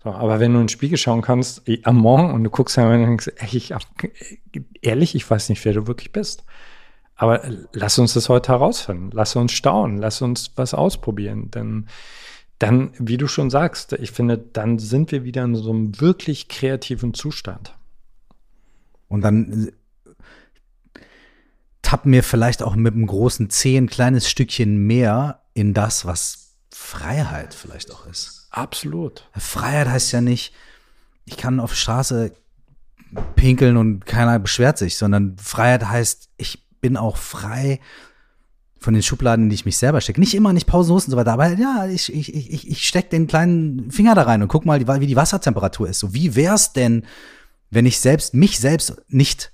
[0.02, 2.76] So, aber wenn du in den Spiegel schauen kannst, eh, am Morgen und du guckst
[2.76, 3.82] dann und denkst, ey, ich hab,
[4.82, 6.44] ehrlich, ich weiß nicht, wer du wirklich bist.
[7.16, 7.42] Aber
[7.72, 9.10] lass uns das heute herausfinden.
[9.12, 9.98] Lass uns staunen.
[9.98, 11.50] Lass uns was ausprobieren.
[11.50, 11.86] Denn
[12.58, 16.48] dann, wie du schon sagst, ich finde, dann sind wir wieder in so einem wirklich
[16.48, 17.74] kreativen Zustand.
[19.08, 19.72] Und dann äh,
[21.82, 26.56] tappen wir vielleicht auch mit einem großen Zeh ein kleines Stückchen mehr in das, was
[26.70, 28.48] Freiheit vielleicht auch ist.
[28.50, 29.28] Absolut.
[29.36, 30.52] Freiheit heißt ja nicht,
[31.24, 32.32] ich kann auf Straße
[33.36, 37.80] pinkeln und keiner beschwert sich, sondern Freiheit heißt, ich bin auch frei
[38.78, 40.20] von den Schubladen, die ich mich selber stecke.
[40.20, 43.26] Nicht immer, nicht pausenlos und so weiter, aber ja, ich, ich, ich, ich stecke den
[43.26, 46.00] kleinen Finger da rein und guck mal, wie die Wassertemperatur ist.
[46.00, 47.04] So, wie wär's denn,
[47.70, 49.52] wenn ich selbst, mich selbst nicht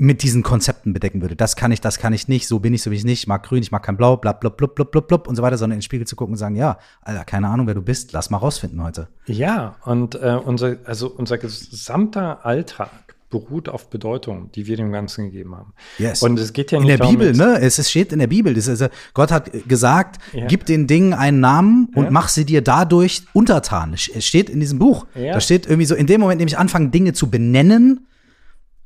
[0.00, 1.34] mit diesen Konzepten bedecken würde.
[1.34, 3.26] Das kann ich, das kann ich nicht, so bin ich, so bin ich nicht, ich
[3.26, 5.58] mag grün, ich mag kein blau, blub, blub, blub, blub, blub, blub und so weiter,
[5.58, 8.12] sondern in den Spiegel zu gucken und sagen, ja, Alter, keine Ahnung, wer du bist,
[8.12, 9.08] lass mal rausfinden heute.
[9.26, 15.26] Ja, und äh, unser, also unser gesamter Alltag beruht auf Bedeutung, die wir dem Ganzen
[15.26, 15.74] gegeben haben.
[15.98, 16.22] Yes.
[16.22, 17.58] Und es geht ja nicht in der darum, Bibel, ne?
[17.60, 18.54] Es steht in der Bibel.
[18.54, 20.46] Das ist, Gott hat gesagt, ja.
[20.46, 22.10] gib den Dingen einen Namen und ja.
[22.10, 23.92] mach sie dir dadurch untertan.
[23.92, 25.06] Es steht in diesem Buch.
[25.14, 25.34] Ja.
[25.34, 28.06] Da steht irgendwie so, in dem Moment, in dem ich anfange, Dinge zu benennen,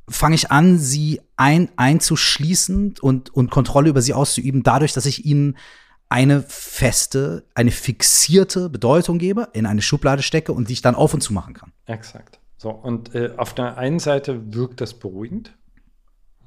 [0.09, 5.25] fange ich an, sie ein, einzuschließen und, und Kontrolle über sie auszuüben, dadurch, dass ich
[5.25, 5.57] ihnen
[6.09, 11.13] eine feste, eine fixierte Bedeutung gebe, in eine Schublade stecke und die ich dann auf
[11.13, 11.71] und zu machen kann.
[11.85, 12.39] Exakt.
[12.63, 15.53] So, und äh, auf der einen Seite wirkt das beruhigend.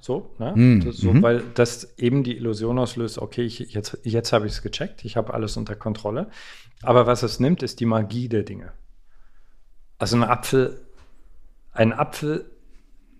[0.00, 0.54] So, ne?
[0.56, 4.52] Mm, das, so, weil das eben die Illusion auslöst, okay, ich, jetzt, jetzt habe ich
[4.52, 6.30] es gecheckt, ich habe alles unter Kontrolle.
[6.80, 8.72] Aber was es nimmt, ist die Magie der Dinge.
[9.98, 10.80] Also ein Apfel,
[11.72, 12.50] ein Apfel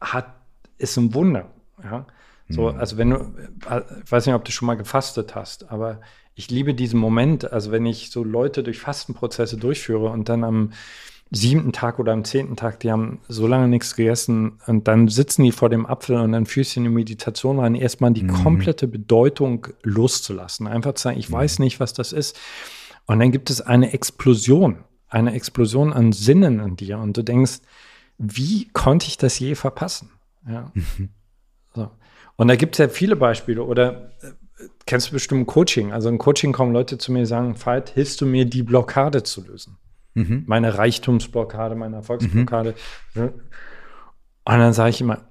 [0.00, 0.32] hat,
[0.78, 1.50] ist ein Wunder.
[1.84, 2.06] Ja?
[2.48, 2.78] So, mhm.
[2.78, 3.34] also wenn du,
[4.04, 6.00] ich weiß nicht, ob du schon mal gefastet hast, aber
[6.34, 10.72] ich liebe diesen Moment, also wenn ich so Leute durch Fastenprozesse durchführe und dann am
[11.30, 15.42] siebten Tag oder am zehnten Tag, die haben so lange nichts gegessen und dann sitzen
[15.42, 18.28] die vor dem Apfel und dann fühlst du in die Meditation rein, erstmal die mhm.
[18.28, 20.66] komplette Bedeutung loszulassen.
[20.68, 21.34] Einfach zu sagen, ich mhm.
[21.34, 22.38] weiß nicht, was das ist.
[23.06, 27.58] Und dann gibt es eine Explosion, eine Explosion an Sinnen in dir und du denkst,
[28.18, 30.10] wie konnte ich das je verpassen?
[30.48, 30.72] Ja.
[31.74, 31.90] so.
[32.36, 33.62] Und da gibt es ja viele Beispiele.
[33.62, 34.32] Oder äh,
[34.86, 35.92] kennst du bestimmt Coaching?
[35.92, 39.22] Also im Coaching kommen Leute zu mir und sagen, Veit, hilfst du mir, die Blockade
[39.22, 39.76] zu lösen?
[40.16, 40.44] Mhm.
[40.46, 42.74] Meine Reichtumsblockade, meine Erfolgsblockade.
[43.14, 43.22] Mhm.
[43.22, 45.28] Und dann sage ich immer,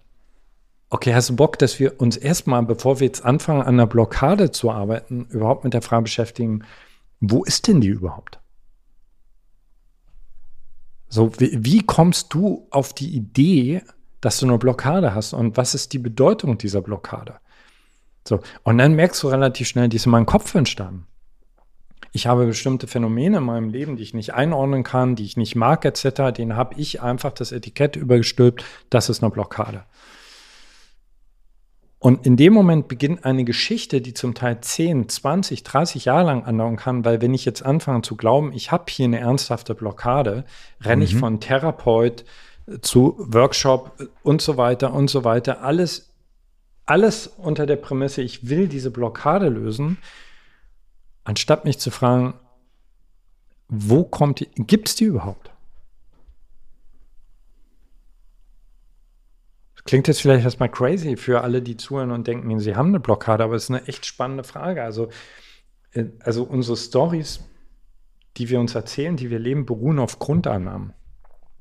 [0.91, 4.51] okay, hast du Bock, dass wir uns erstmal, bevor wir jetzt anfangen, an einer Blockade
[4.51, 6.63] zu arbeiten, überhaupt mit der Frage beschäftigen,
[7.19, 8.39] wo ist denn die überhaupt?
[11.07, 13.81] So, wie, wie kommst du auf die Idee,
[14.21, 17.39] dass du eine Blockade hast und was ist die Bedeutung dieser Blockade?
[18.27, 21.07] So, und dann merkst du relativ schnell, die ist in meinem Kopf entstanden.
[22.11, 25.55] Ich habe bestimmte Phänomene in meinem Leben, die ich nicht einordnen kann, die ich nicht
[25.55, 26.31] mag, etc.
[26.35, 29.83] Den habe ich einfach das Etikett übergestülpt, das ist eine Blockade.
[31.99, 36.43] Und in dem Moment beginnt eine Geschichte, die zum Teil 10, 20, 30 Jahre lang
[36.43, 40.45] andauern kann, weil wenn ich jetzt anfange zu glauben, ich habe hier eine ernsthafte Blockade,
[40.81, 41.01] renne mhm.
[41.01, 42.23] ich von Therapeut
[42.81, 43.91] zu Workshop
[44.23, 45.63] und so weiter und so weiter.
[45.63, 46.13] Alles,
[46.85, 49.97] alles unter der Prämisse, ich will diese Blockade lösen,
[51.25, 52.35] anstatt mich zu fragen,
[53.67, 55.51] wo kommt die, gibt es die überhaupt?
[59.85, 63.43] Klingt jetzt vielleicht erstmal crazy für alle, die zuhören und denken, sie haben eine Blockade,
[63.43, 64.83] aber es ist eine echt spannende Frage.
[64.83, 65.09] Also,
[65.91, 67.41] äh, also unsere Stories,
[68.37, 70.93] die wir uns erzählen, die wir leben, beruhen auf Grundannahmen.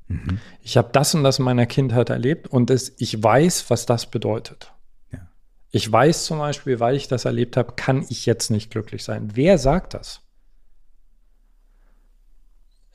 [0.07, 0.39] Mhm.
[0.61, 4.09] Ich habe das und das in meiner Kindheit erlebt und das, ich weiß, was das
[4.09, 4.73] bedeutet.
[5.75, 9.31] Ich weiß zum Beispiel, weil ich das erlebt habe, kann ich jetzt nicht glücklich sein.
[9.33, 10.21] Wer sagt das?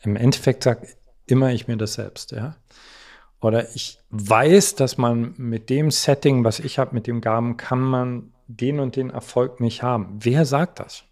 [0.00, 0.88] Im Endeffekt sage
[1.26, 2.56] immer ich mir das selbst, ja.
[3.38, 7.82] Oder ich weiß, dass man mit dem Setting, was ich habe, mit dem Gaben, kann
[7.82, 10.16] man den und den Erfolg nicht haben.
[10.18, 11.04] Wer sagt das?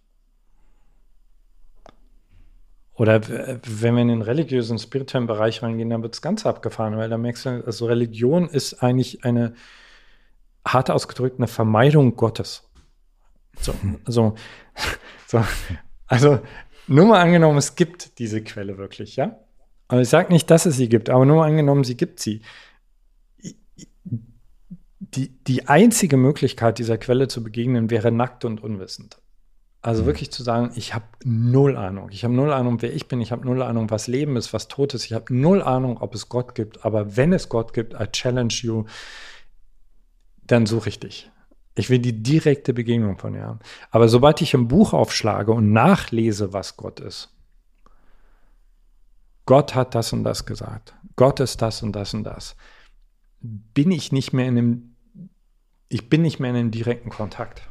[2.95, 7.11] Oder wenn wir in den religiösen, spirituellen Bereich reingehen, dann wird es ganz abgefahren, weil
[7.11, 9.53] da merkst du, also Religion ist eigentlich eine,
[10.73, 12.69] hart ausgedrückt, eine Vermeidung Gottes.
[13.59, 13.73] So,
[14.05, 14.35] so,
[15.27, 15.43] so.
[16.07, 16.39] Also,
[16.87, 19.37] nur mal angenommen, es gibt diese Quelle wirklich, ja?
[19.87, 22.41] Aber ich sage nicht, dass es sie gibt, aber nur angenommen, sie gibt sie.
[24.99, 29.19] Die, die einzige Möglichkeit, dieser Quelle zu begegnen, wäre nackt und unwissend.
[29.81, 30.07] Also mhm.
[30.07, 32.09] wirklich zu sagen, ich habe null Ahnung.
[32.11, 33.21] Ich habe null Ahnung, wer ich bin.
[33.21, 35.05] Ich habe null Ahnung, was Leben ist, was Tod ist.
[35.05, 36.85] Ich habe null Ahnung, ob es Gott gibt.
[36.85, 38.85] Aber wenn es Gott gibt, I challenge you,
[40.51, 41.31] dann suche ich dich.
[41.75, 43.59] Ich will die direkte Begegnung von dir haben.
[43.91, 47.29] Aber sobald ich ein Buch aufschlage und nachlese, was Gott ist,
[49.45, 50.93] Gott hat das und das gesagt.
[51.15, 52.55] Gott ist das und das und das.
[53.41, 54.95] Bin ich nicht mehr in einem,
[55.87, 57.61] ich bin nicht mehr in einem direkten Kontakt.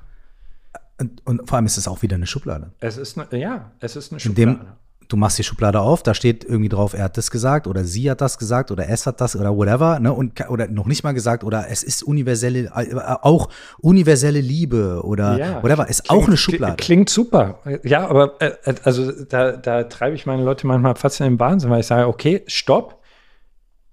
[0.99, 2.73] Und, und vor allem ist es auch wieder eine Schublade.
[2.81, 4.51] Es ist eine, ja, es ist eine Schublade.
[4.51, 4.67] In dem,
[5.09, 8.11] du machst die Schublade auf, da steht irgendwie drauf, er hat das gesagt oder sie
[8.11, 10.13] hat das gesagt oder es hat das oder whatever, ne?
[10.13, 13.49] Und oder noch nicht mal gesagt oder es ist universelle, äh, auch
[13.79, 16.77] universelle Liebe oder ja, whatever, ist klingt, auch eine Schublade.
[16.77, 17.61] Klingt super.
[17.83, 21.41] Ja, aber äh, äh, also da, da treibe ich meine Leute manchmal fast in den
[21.41, 23.03] Wahnsinn, weil ich sage, okay, stopp.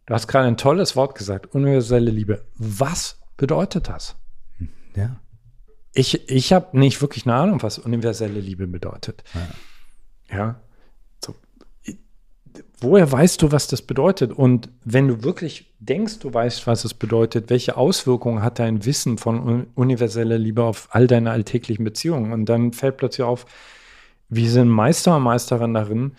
[0.07, 2.45] Du hast gerade ein tolles Wort gesagt, universelle Liebe.
[2.55, 4.16] Was bedeutet das?
[4.95, 5.16] Ja.
[5.93, 9.24] Ich, ich habe nicht wirklich eine Ahnung, was universelle Liebe bedeutet.
[10.30, 10.38] Ja.
[10.38, 10.55] ja
[12.80, 14.32] woher weißt du, was das bedeutet?
[14.32, 19.18] Und wenn du wirklich denkst, du weißt, was es bedeutet, welche Auswirkungen hat dein Wissen
[19.18, 22.34] von universeller Liebe auf all deine alltäglichen Beziehungen?
[22.34, 23.45] Und dann fällt plötzlich auf,
[24.30, 26.16] wir sind Meister und Meisterin darin,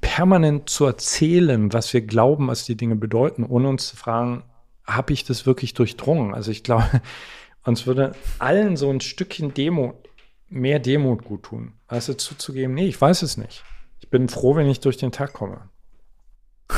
[0.00, 4.42] permanent zu erzählen, was wir glauben, was die Dinge bedeuten, ohne uns zu fragen,
[4.86, 6.34] habe ich das wirklich durchdrungen?
[6.34, 7.00] Also ich glaube,
[7.64, 9.94] uns würde allen so ein Stückchen Demo,
[10.50, 11.72] mehr Demut gut tun.
[11.88, 13.64] Also zuzugeben, nee, ich weiß es nicht
[14.14, 15.70] bin froh, wenn ich durch den Tag komme.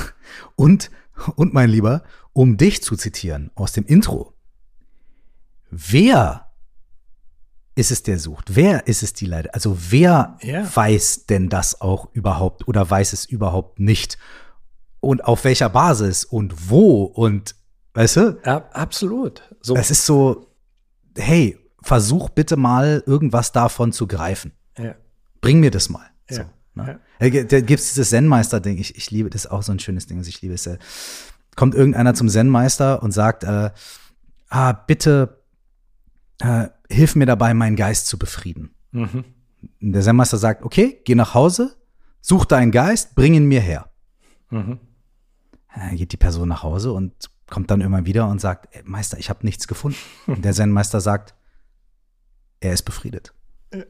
[0.57, 0.91] Und,
[1.37, 4.33] und mein Lieber, um dich zu zitieren aus dem Intro.
[5.71, 6.51] Wer
[7.75, 8.57] ist es, der sucht?
[8.57, 9.53] Wer ist es, die leidet?
[9.53, 10.65] Also wer ja.
[10.75, 14.17] weiß denn das auch überhaupt oder weiß es überhaupt nicht?
[15.01, 17.55] Und auf welcher Basis und wo und
[17.95, 18.41] weißt du?
[18.47, 19.43] Ja, absolut.
[19.61, 19.77] So.
[19.77, 20.47] Es ist so,
[21.17, 24.53] hey, versuch bitte mal irgendwas davon zu greifen.
[24.79, 24.95] Ja.
[25.43, 26.07] Bring mir das mal.
[26.31, 26.37] Ja.
[26.37, 26.56] So.
[26.77, 27.01] Ne?
[27.21, 27.27] Ja.
[27.27, 28.79] Äh, da gibt es dieses Zen-Meister-Ding.
[28.79, 30.19] Ich, ich liebe das ist auch so ein schönes Ding.
[30.19, 30.67] Also ich liebe es.
[30.67, 30.79] Äh,
[31.57, 33.71] kommt irgendeiner zum Zen-Meister und sagt, äh,
[34.51, 35.43] ah, bitte
[36.41, 38.75] äh, hilf mir dabei, meinen Geist zu befrieden.
[38.93, 39.25] Mhm.
[39.81, 41.77] Der Zen-Meister sagt, okay, geh nach Hause,
[42.21, 43.91] such deinen Geist, bring ihn mir her.
[44.51, 44.79] Mhm.
[45.75, 49.31] Dann geht die Person nach Hause und kommt dann immer wieder und sagt, Meister, ich
[49.31, 49.99] habe nichts gefunden.
[50.27, 51.35] Und der Zen-Meister sagt,
[52.61, 53.33] er ist befriedet.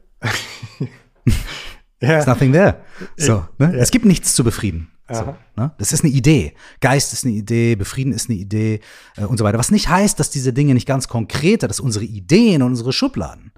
[2.01, 2.09] Ja.
[2.09, 2.81] There's nothing there.
[3.15, 3.73] So, ne?
[3.73, 3.79] Ja.
[3.79, 4.91] Es gibt nichts zu befrieden.
[5.09, 5.71] So, ne?
[5.77, 6.53] Das ist eine Idee.
[6.81, 8.81] Geist ist eine Idee, Befrieden ist eine Idee
[9.15, 9.57] äh, und so weiter.
[9.57, 13.53] Was nicht heißt, dass diese Dinge nicht ganz konkrete, dass unsere Ideen und unsere Schubladen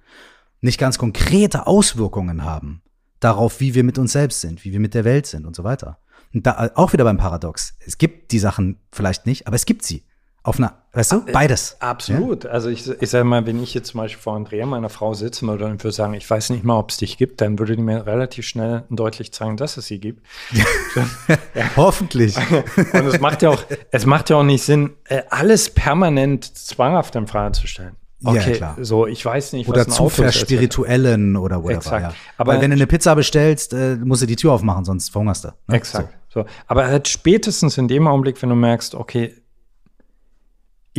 [0.61, 2.83] nicht ganz konkrete Auswirkungen haben
[3.19, 5.63] darauf, wie wir mit uns selbst sind, wie wir mit der Welt sind und so
[5.63, 5.99] weiter.
[6.33, 7.75] Und da auch wieder beim Paradox.
[7.85, 10.05] Es gibt die Sachen vielleicht nicht, aber es gibt sie.
[10.41, 11.75] Auf einer, weißt du, beides.
[11.79, 12.45] Absolut.
[12.45, 12.51] Ja?
[12.51, 15.47] Also ich, ich sage mal, wenn ich jetzt zum Beispiel vor Andrea, meiner Frau, sitzen
[15.47, 17.81] würde und würde sagen, ich weiß nicht mal, ob es dich gibt, dann würde die
[17.81, 20.25] mir relativ schnell und deutlich zeigen, dass es sie gibt.
[20.53, 21.35] ja.
[21.75, 22.37] Hoffentlich.
[22.93, 27.15] und es macht ja auch, es macht ja auch nicht Sinn, äh, alles permanent zwanghaft
[27.15, 27.97] in Frage zu stellen.
[28.23, 28.77] Okay, ja, klar.
[28.81, 31.77] so ich weiß nicht, oder was zu verspirituellen oder whatever.
[31.77, 32.03] Exakt.
[32.03, 32.13] Ja.
[32.37, 35.45] Aber Weil wenn du eine Pizza bestellst, äh, musst du die Tür aufmachen, sonst verhungerst
[35.45, 35.47] du.
[35.67, 35.75] Ne?
[35.75, 36.13] Exakt.
[36.27, 36.41] So.
[36.41, 36.45] so.
[36.67, 39.38] Aber halt spätestens in dem Augenblick, wenn du merkst, okay,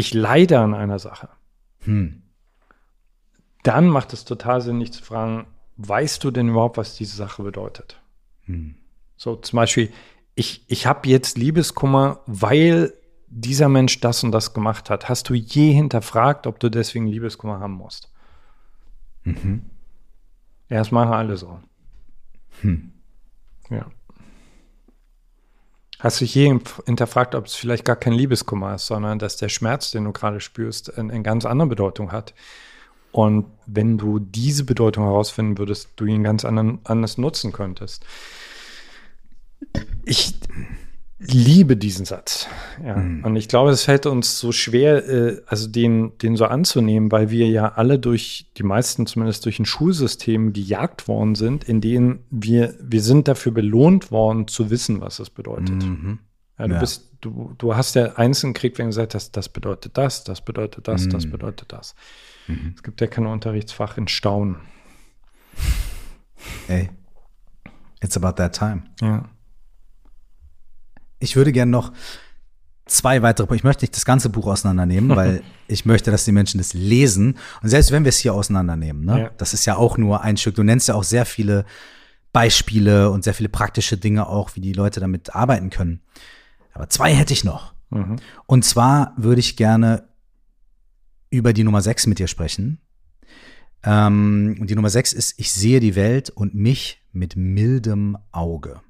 [0.00, 1.28] ich leide an einer Sache,
[1.80, 2.22] hm.
[3.62, 5.46] dann macht es total Sinn, nicht zu fragen,
[5.76, 8.00] weißt du denn überhaupt, was diese Sache bedeutet?
[8.46, 8.74] Hm.
[9.16, 9.92] So zum Beispiel,
[10.34, 12.94] ich, ich habe jetzt Liebeskummer, weil
[13.28, 15.08] dieser Mensch das und das gemacht hat.
[15.08, 18.10] Hast du je hinterfragt, ob du deswegen Liebeskummer haben musst?
[19.22, 19.62] Mhm.
[20.68, 21.60] Ja, das machen alle so.
[22.62, 22.92] Hm.
[23.70, 23.86] Ja.
[26.00, 29.90] Hast du je hinterfragt, ob es vielleicht gar kein Liebeskummer ist, sondern dass der Schmerz,
[29.90, 32.32] den du gerade spürst, eine, ganz andere Bedeutung hat?
[33.12, 38.06] Und wenn du diese Bedeutung herausfinden würdest, du ihn ganz anders nutzen könntest.
[40.06, 40.34] Ich,
[41.20, 42.48] liebe diesen Satz.
[42.82, 42.96] Ja.
[42.96, 43.24] Mhm.
[43.24, 47.30] Und ich glaube, es fällt uns so schwer, äh, also den, den so anzunehmen, weil
[47.30, 52.20] wir ja alle durch, die meisten zumindest durch ein Schulsystem gejagt worden sind, in denen
[52.30, 55.84] wir, wir sind dafür belohnt worden, zu wissen, was es bedeutet.
[55.84, 56.20] Mhm.
[56.58, 56.80] Ja, du ja.
[56.80, 60.40] bist, du, du hast ja einzeln gekriegt, wenn du gesagt hast, das bedeutet das, das
[60.40, 61.10] bedeutet das, mhm.
[61.10, 61.94] das bedeutet das.
[62.48, 62.72] Mhm.
[62.74, 64.56] Es gibt ja kein Unterrichtsfach in Staunen.
[66.66, 66.88] Hey,
[68.02, 68.84] it's about that time.
[69.02, 69.28] Ja
[71.20, 71.92] ich würde gerne noch
[72.86, 76.58] zwei weitere, ich möchte nicht das ganze Buch auseinandernehmen, weil ich möchte, dass die Menschen
[76.58, 77.38] das lesen.
[77.62, 79.30] Und selbst wenn wir es hier auseinandernehmen, ne, ja.
[79.36, 80.56] das ist ja auch nur ein Stück.
[80.56, 81.64] Du nennst ja auch sehr viele
[82.32, 86.00] Beispiele und sehr viele praktische Dinge auch, wie die Leute damit arbeiten können.
[86.72, 87.74] Aber zwei hätte ich noch.
[87.90, 88.16] Mhm.
[88.46, 90.08] Und zwar würde ich gerne
[91.30, 92.80] über die Nummer sechs mit dir sprechen.
[93.82, 98.80] Ähm, und die Nummer sechs ist, ich sehe die Welt und mich mit mildem Auge.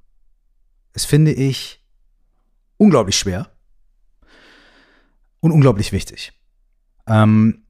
[0.92, 1.79] Das finde ich
[2.80, 3.50] unglaublich schwer
[5.40, 6.32] und unglaublich wichtig.
[7.06, 7.66] Ähm,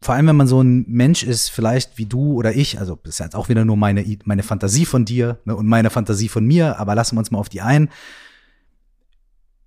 [0.00, 3.14] vor allem, wenn man so ein Mensch ist, vielleicht wie du oder ich, also das
[3.14, 6.46] ist jetzt auch wieder nur meine, meine Fantasie von dir ne, und meine Fantasie von
[6.46, 7.90] mir, aber lassen wir uns mal auf die ein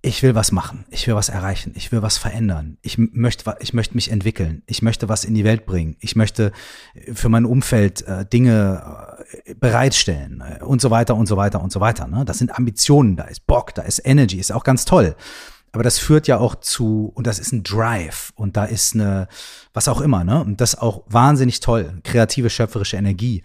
[0.04, 3.72] ich will was machen, ich will was erreichen, ich will was verändern, ich möchte, ich
[3.72, 6.52] möchte mich entwickeln, ich möchte was in die Welt bringen, ich möchte
[7.14, 11.72] für mein Umfeld äh, Dinge äh, bereitstellen äh, und so weiter und so weiter und
[11.72, 12.06] so weiter.
[12.06, 12.26] Ne?
[12.26, 15.16] Das sind Ambitionen, da ist Bock, da ist Energy, ist auch ganz toll.
[15.72, 19.26] Aber das führt ja auch zu, und das ist ein Drive und da ist eine,
[19.72, 20.40] was auch immer, ne?
[20.40, 23.42] Und das auch wahnsinnig toll, kreative, schöpferische Energie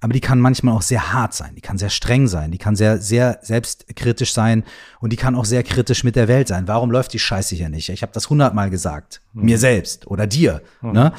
[0.00, 2.76] aber die kann manchmal auch sehr hart sein, die kann sehr streng sein, die kann
[2.76, 4.64] sehr, sehr selbstkritisch sein
[5.00, 6.68] und die kann auch sehr kritisch mit der Welt sein.
[6.68, 7.88] Warum läuft die Scheiße hier nicht?
[7.88, 9.46] Ich habe das hundertmal gesagt, mhm.
[9.46, 10.62] mir selbst oder dir.
[10.82, 10.92] Mhm.
[10.92, 11.12] Ne?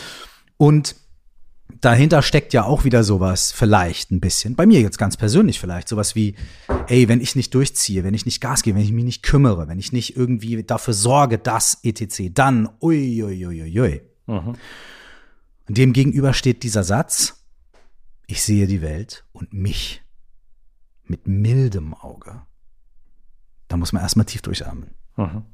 [0.57, 0.95] Und
[1.82, 5.89] dahinter steckt ja auch wieder sowas, vielleicht ein bisschen, bei mir jetzt ganz persönlich vielleicht,
[5.89, 6.36] sowas wie,
[6.88, 9.67] ey, wenn ich nicht durchziehe, wenn ich nicht Gas gebe, wenn ich mich nicht kümmere,
[9.67, 13.45] wenn ich nicht irgendwie dafür sorge, dass etc., dann, uiuiuiui.
[13.45, 14.01] Ui, ui, ui.
[14.27, 14.55] mhm.
[15.67, 17.39] Und dem gegenüber steht dieser Satz,
[18.30, 20.03] ich sehe die Welt und mich
[21.05, 22.43] mit mildem Auge.
[23.67, 24.91] Da muss man erstmal tief durchatmen.
[25.17, 25.45] Mhm.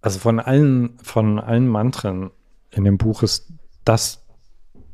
[0.00, 2.30] Also von allen, von allen Mantren
[2.70, 3.52] in dem Buch ist
[3.84, 4.24] das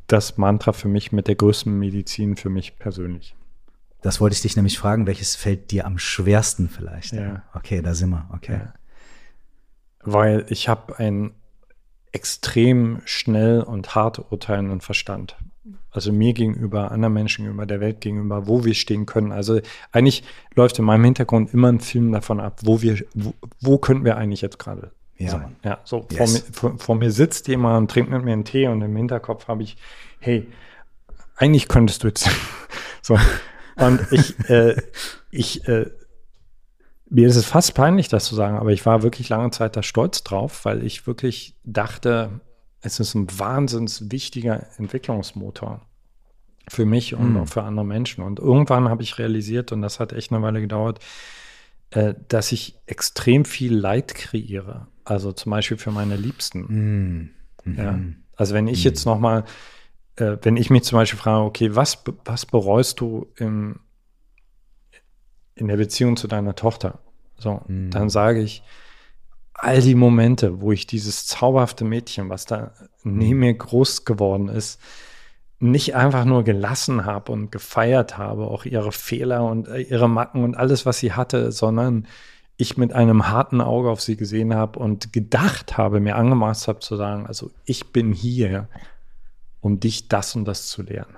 [0.07, 3.37] das Mantra für mich mit der größten Medizin für mich persönlich.
[4.01, 7.13] Das wollte ich dich nämlich fragen, welches fällt dir am schwersten vielleicht?
[7.13, 7.43] Ja.
[7.53, 8.29] Okay, da sind wir.
[8.33, 8.59] Okay.
[8.59, 8.73] Ja.
[10.01, 11.33] Weil ich habe ein
[12.11, 15.37] extrem schnell und hart urteilenden Verstand.
[15.91, 19.31] Also mir gegenüber, anderen Menschen gegenüber, der Welt gegenüber, wo wir stehen können.
[19.31, 19.59] Also
[19.91, 20.23] eigentlich
[20.55, 24.17] läuft in meinem Hintergrund immer ein Film davon ab, wo wir, wo, wo könnten wir
[24.17, 25.31] eigentlich jetzt gerade ja.
[25.31, 25.55] sein.
[25.63, 26.17] Ja, so yes.
[26.17, 28.95] vor, mir, vor, vor, mir sitzt jemand und trinkt mit mir einen Tee und im
[28.95, 29.77] Hinterkopf habe ich,
[30.19, 30.47] hey,
[31.35, 32.29] eigentlich könntest du jetzt
[33.01, 33.17] so.
[33.75, 34.81] Und ich, äh,
[35.29, 35.89] ich äh,
[37.11, 39.83] mir ist es fast peinlich, das zu sagen, aber ich war wirklich lange Zeit da
[39.83, 42.39] stolz drauf, weil ich wirklich dachte,
[42.79, 45.81] es ist ein wahnsinns wichtiger Entwicklungsmotor
[46.69, 47.37] für mich und mhm.
[47.41, 48.23] auch für andere Menschen.
[48.23, 50.99] Und irgendwann habe ich realisiert, und das hat echt eine Weile gedauert,
[51.89, 54.87] äh, dass ich extrem viel Leid kreiere.
[55.03, 57.33] Also zum Beispiel für meine Liebsten.
[57.65, 57.77] Mhm.
[57.77, 57.99] Ja.
[58.37, 58.89] Also wenn ich mhm.
[58.89, 59.43] jetzt noch mal,
[60.15, 63.81] äh, wenn ich mich zum Beispiel frage, okay, was, was bereust du im,
[65.61, 66.99] in der Beziehung zu deiner Tochter.
[67.37, 67.91] So, mhm.
[67.91, 68.63] dann sage ich,
[69.53, 72.71] all die Momente, wo ich dieses zauberhafte Mädchen, was da
[73.03, 74.81] neben mir groß geworden ist,
[75.59, 80.43] nicht einfach nur gelassen habe und gefeiert habe, auch ihre Fehler und äh, ihre Macken
[80.43, 82.07] und alles, was sie hatte, sondern
[82.57, 86.79] ich mit einem harten Auge auf sie gesehen habe und gedacht habe, mir angemaßt habe
[86.79, 88.67] zu sagen, also ich bin hier,
[89.61, 91.15] um dich das und das zu lernen.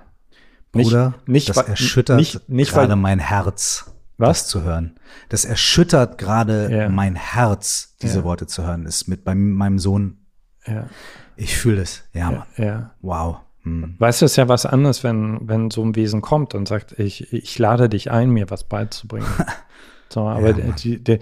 [0.74, 4.48] Bruder, nicht, das erschüttert nicht, nicht, gerade mein Herz, was?
[4.48, 4.96] zu hören.
[5.30, 6.90] Das erschüttert gerade ja.
[6.90, 8.24] mein Herz, diese ja.
[8.24, 8.86] Worte zu hören.
[8.86, 10.26] Ist mit bei meinem Sohn.
[10.66, 10.88] Ja.
[11.36, 12.04] Ich fühle es.
[12.14, 12.44] Ja, Mann.
[12.58, 12.92] Ja.
[13.02, 13.38] Wow.
[13.64, 13.96] Hm.
[13.98, 17.00] Weißt du, es ist ja was anderes, wenn, wenn so ein Wesen kommt und sagt,
[17.00, 19.28] ich, ich lade dich ein, mir was beizubringen.
[20.10, 21.20] so, aber die, die,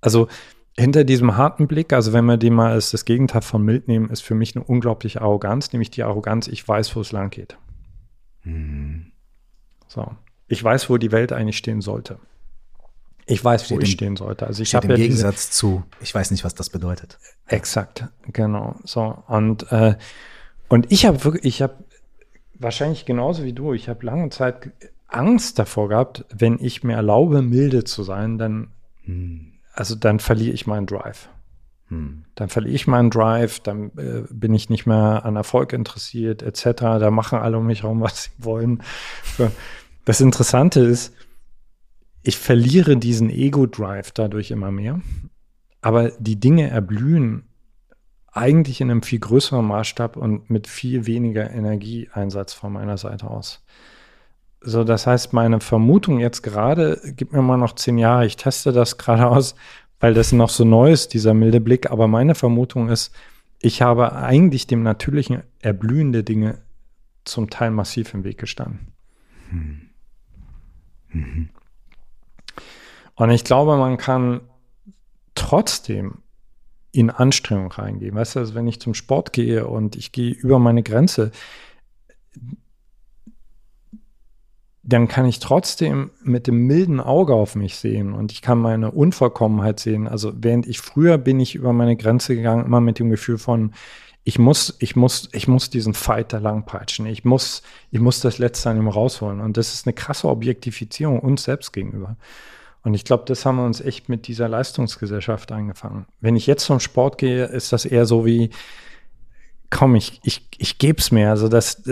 [0.00, 0.28] also
[0.76, 4.10] hinter diesem harten Blick, also wenn wir den mal als das Gegenteil von mild nehmen,
[4.10, 7.56] ist für mich eine unglaubliche Arroganz, nämlich die Arroganz, ich weiß, wo es lang geht.
[8.42, 9.12] Hm.
[9.88, 10.14] So.
[10.48, 12.18] Ich weiß, wo die Welt eigentlich stehen sollte.
[13.26, 14.46] Ich weiß, steht wo ich im, stehen sollte.
[14.46, 17.18] Also ich habe im ja Gegensatz zu, ich weiß nicht, was das bedeutet.
[17.46, 18.76] Exakt, genau.
[18.84, 19.96] So und äh,
[20.68, 21.74] und ich habe wirklich, ich habe
[22.54, 24.70] wahrscheinlich genauso wie du, ich habe lange Zeit
[25.08, 28.68] Angst davor gehabt, wenn ich mir erlaube, milde zu sein, dann,
[29.04, 29.52] hm.
[29.72, 31.30] also dann verliere ich meinen Drive.
[31.88, 32.24] Hm.
[32.34, 36.80] Dann verliere ich meinen Drive, dann äh, bin ich nicht mehr an Erfolg interessiert, etc.
[36.80, 38.82] Da machen alle um mich herum, was sie wollen.
[40.08, 41.14] Das Interessante ist,
[42.22, 45.02] ich verliere diesen Ego-Drive dadurch immer mehr.
[45.82, 47.46] Aber die Dinge erblühen
[48.32, 53.62] eigentlich in einem viel größeren Maßstab und mit viel weniger Energieeinsatz von meiner Seite aus.
[54.62, 58.72] So, das heißt, meine Vermutung jetzt gerade, gib mir mal noch zehn Jahre, ich teste
[58.72, 59.56] das gerade aus,
[60.00, 63.14] weil das noch so neu ist, dieser milde Blick, aber meine Vermutung ist,
[63.60, 66.62] ich habe eigentlich dem natürlichen Erblühen der Dinge
[67.26, 68.94] zum Teil massiv im Weg gestanden.
[69.50, 69.87] Hm.
[71.10, 71.48] Mhm.
[73.14, 74.42] Und ich glaube, man kann
[75.34, 76.18] trotzdem
[76.92, 78.14] in Anstrengung reingehen.
[78.14, 81.32] Weißt du, also wenn ich zum Sport gehe und ich gehe über meine Grenze,
[84.82, 88.90] dann kann ich trotzdem mit dem milden Auge auf mich sehen und ich kann meine
[88.90, 90.08] Unvollkommenheit sehen.
[90.08, 93.74] Also während ich früher bin ich über meine Grenze gegangen, immer mit dem Gefühl von,
[94.28, 97.06] ich muss, ich muss, ich muss diesen Fight da langpeitschen.
[97.06, 99.40] Ich muss, ich muss das Letzte an ihm rausholen.
[99.40, 102.18] Und das ist eine krasse Objektifizierung uns selbst gegenüber.
[102.82, 106.04] Und ich glaube, das haben wir uns echt mit dieser Leistungsgesellschaft angefangen.
[106.20, 108.50] Wenn ich jetzt zum Sport gehe, ist das eher so wie,
[109.70, 111.30] komm, ich, ich, ich gebe es mir.
[111.30, 111.82] Also das,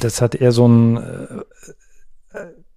[0.00, 1.44] das hat eher so ein, äh,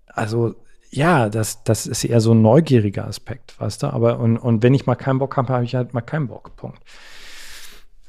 [0.06, 0.54] also
[0.92, 3.88] ja, das, das ist eher so ein neugieriger Aspekt, weißt du?
[3.88, 6.56] Aber und, und wenn ich mal keinen Bock habe, habe ich halt mal keinen Bock.
[6.56, 6.84] Punkt.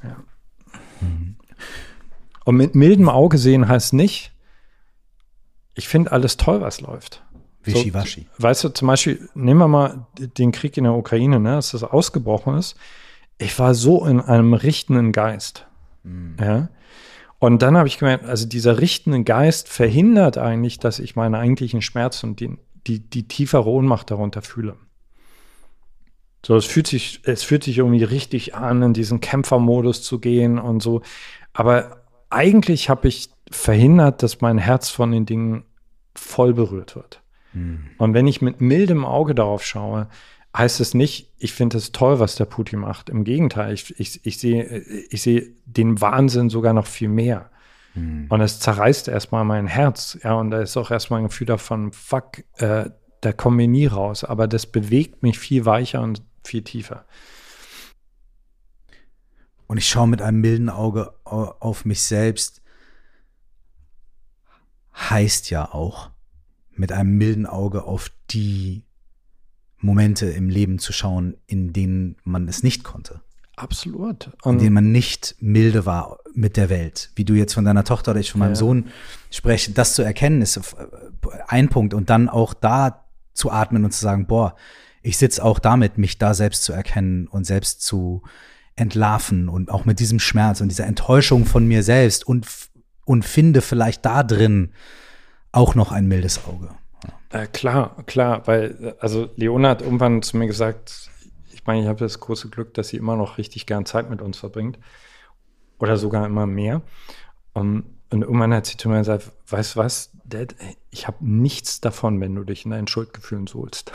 [0.03, 0.17] Ja.
[1.01, 1.35] Mhm.
[2.45, 4.31] Und mit mildem Auge sehen heißt nicht,
[5.75, 7.23] ich finde alles toll, was läuft.
[7.63, 8.27] Wischiwaschi.
[8.37, 11.71] So, weißt du, zum Beispiel, nehmen wir mal den Krieg in der Ukraine, ne, als
[11.71, 12.75] das ausgebrochen ist.
[13.37, 15.67] Ich war so in einem richtenden Geist.
[16.03, 16.37] Mhm.
[16.39, 16.69] Ja.
[17.39, 21.81] Und dann habe ich gemerkt, also dieser richtende Geist verhindert eigentlich, dass ich meinen eigentlichen
[21.81, 24.75] Schmerz und die, die, die tiefere Ohnmacht darunter fühle.
[26.45, 30.57] So, es fühlt sich, es fühlt sich irgendwie richtig an, in diesen Kämpfermodus zu gehen
[30.57, 31.01] und so.
[31.53, 35.65] Aber eigentlich habe ich verhindert, dass mein Herz von den Dingen
[36.15, 37.21] voll berührt wird.
[37.53, 37.85] Hm.
[37.97, 40.07] Und wenn ich mit mildem Auge darauf schaue,
[40.55, 43.09] heißt es nicht, ich finde es toll, was der Putin macht.
[43.09, 44.79] Im Gegenteil, ich, ich, ich sehe
[45.09, 47.51] ich sehe den Wahnsinn sogar noch viel mehr.
[47.93, 48.27] Hm.
[48.29, 50.17] Und es zerreißt erstmal mein Herz.
[50.23, 52.89] Ja, und da ist auch erstmal ein Gefühl davon, fuck, äh,
[53.21, 54.23] da kommen wir nie raus.
[54.23, 57.05] Aber das bewegt mich viel weicher und viel tiefer.
[59.67, 62.61] Und ich schaue mit einem milden Auge auf mich selbst.
[64.93, 66.11] Heißt ja auch,
[66.71, 68.83] mit einem milden Auge auf die
[69.77, 73.21] Momente im Leben zu schauen, in denen man es nicht konnte.
[73.55, 74.31] Absolut.
[74.41, 77.11] Und in denen man nicht milde war mit der Welt.
[77.15, 78.55] Wie du jetzt von deiner Tochter oder ich von meinem ja.
[78.55, 78.89] Sohn
[79.29, 80.59] spreche, das zu erkennen ist
[81.47, 81.93] ein Punkt.
[81.93, 84.55] Und dann auch da zu atmen und zu sagen, boah,
[85.01, 88.23] ich sitze auch damit, mich da selbst zu erkennen und selbst zu
[88.75, 92.47] entlarven und auch mit diesem Schmerz und dieser Enttäuschung von mir selbst und,
[93.05, 94.71] und finde vielleicht da drin
[95.51, 96.69] auch noch ein mildes Auge.
[97.29, 101.09] Äh, klar, klar, weil, also Leona hat irgendwann zu mir gesagt,
[101.51, 104.21] ich meine, ich habe das große Glück, dass sie immer noch richtig gern Zeit mit
[104.21, 104.79] uns verbringt.
[105.79, 106.81] Oder sogar immer mehr.
[107.53, 110.55] Um, und irgendwann hat sie zu mir gesagt, weißt du was, Dad,
[110.89, 113.91] ich habe nichts davon, wenn du dich in deinen Schuldgefühlen suhlst.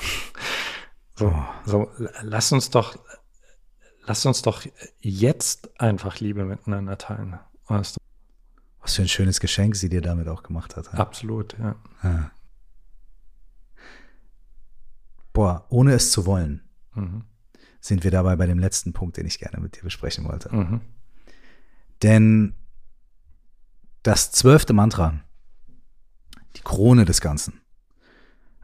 [1.16, 1.90] So, so,
[2.22, 2.96] lass uns doch,
[4.04, 4.66] lass uns doch
[5.00, 7.38] jetzt einfach Liebe miteinander teilen.
[7.66, 8.00] Weißt du?
[8.80, 10.86] Was für ein schönes Geschenk sie dir damit auch gemacht hat.
[10.92, 10.98] Ja?
[10.98, 11.74] Absolut, ja.
[12.02, 12.30] ja.
[15.32, 16.62] Boah, ohne es zu wollen,
[16.94, 17.24] mhm.
[17.80, 20.54] sind wir dabei bei dem letzten Punkt, den ich gerne mit dir besprechen wollte.
[20.54, 20.80] Mhm.
[22.02, 22.54] Denn
[24.02, 25.20] das zwölfte Mantra
[26.66, 27.60] Krone des Ganzen.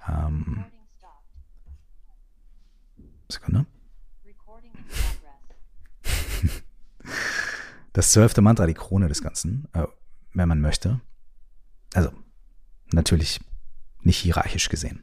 [0.09, 0.65] Ähm,
[3.33, 3.67] Sekunde.
[7.95, 9.85] Das zwölfte Mantra, die Krone des Ganzen, äh,
[10.33, 11.01] wenn man möchte.
[11.93, 12.11] Also,
[12.91, 13.41] natürlich
[14.03, 15.03] nicht hierarchisch gesehen.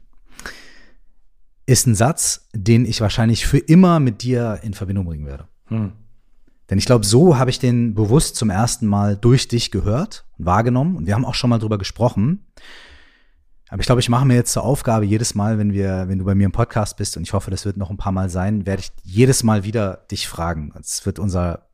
[1.67, 5.47] Ist ein Satz, den ich wahrscheinlich für immer mit dir in Verbindung bringen werde.
[5.67, 5.91] Hm.
[6.69, 10.45] Denn ich glaube, so habe ich den bewusst zum ersten Mal durch dich gehört und
[10.45, 10.95] wahrgenommen.
[10.95, 12.45] Und wir haben auch schon mal drüber gesprochen.
[13.69, 16.25] Aber ich glaube, ich mache mir jetzt zur Aufgabe, jedes Mal, wenn wir, wenn du
[16.25, 18.65] bei mir im Podcast bist, und ich hoffe, das wird noch ein paar Mal sein,
[18.65, 20.73] werde ich jedes Mal wieder dich fragen.
[20.79, 21.69] Es wird unser,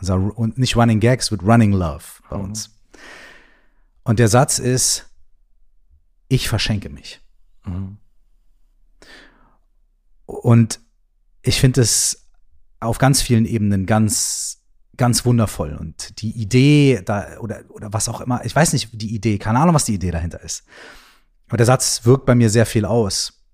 [0.00, 2.44] unser und nicht Running Gags, wird Running Love bei mhm.
[2.44, 2.70] uns.
[4.04, 5.10] Und der Satz ist,
[6.28, 7.20] ich verschenke mich.
[7.66, 7.98] Mhm.
[10.24, 10.80] Und
[11.42, 12.30] ich finde es
[12.80, 14.62] auf ganz vielen Ebenen ganz,
[14.96, 15.76] ganz wundervoll.
[15.76, 19.60] Und die Idee da, oder, oder was auch immer, ich weiß nicht, die Idee, keine
[19.60, 20.64] Ahnung, was die Idee dahinter ist.
[21.52, 23.44] Und der Satz wirkt bei mir sehr viel aus.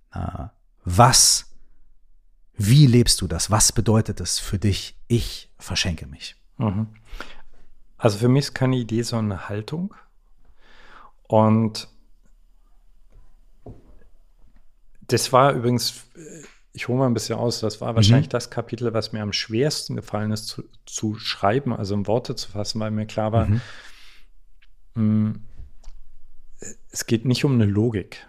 [0.85, 1.53] Was,
[2.57, 3.51] wie lebst du das?
[3.51, 4.97] Was bedeutet es für dich?
[5.09, 6.37] Ich verschenke mich.
[6.59, 6.87] Mhm.
[7.97, 9.95] Also für mich ist keine Idee, sondern eine Haltung.
[11.25, 11.89] Und
[15.09, 16.05] das war übrigens,
[16.73, 18.31] ich hole mal ein bisschen aus, das war wahrscheinlich mhm.
[18.31, 22.49] das Kapitel, was mir am schwersten gefallen ist zu, zu, schreiben, also in Worte zu
[22.49, 23.61] fassen, weil mir klar war, mhm.
[24.95, 25.48] mh, hm,
[26.91, 28.27] es geht nicht um eine Logik,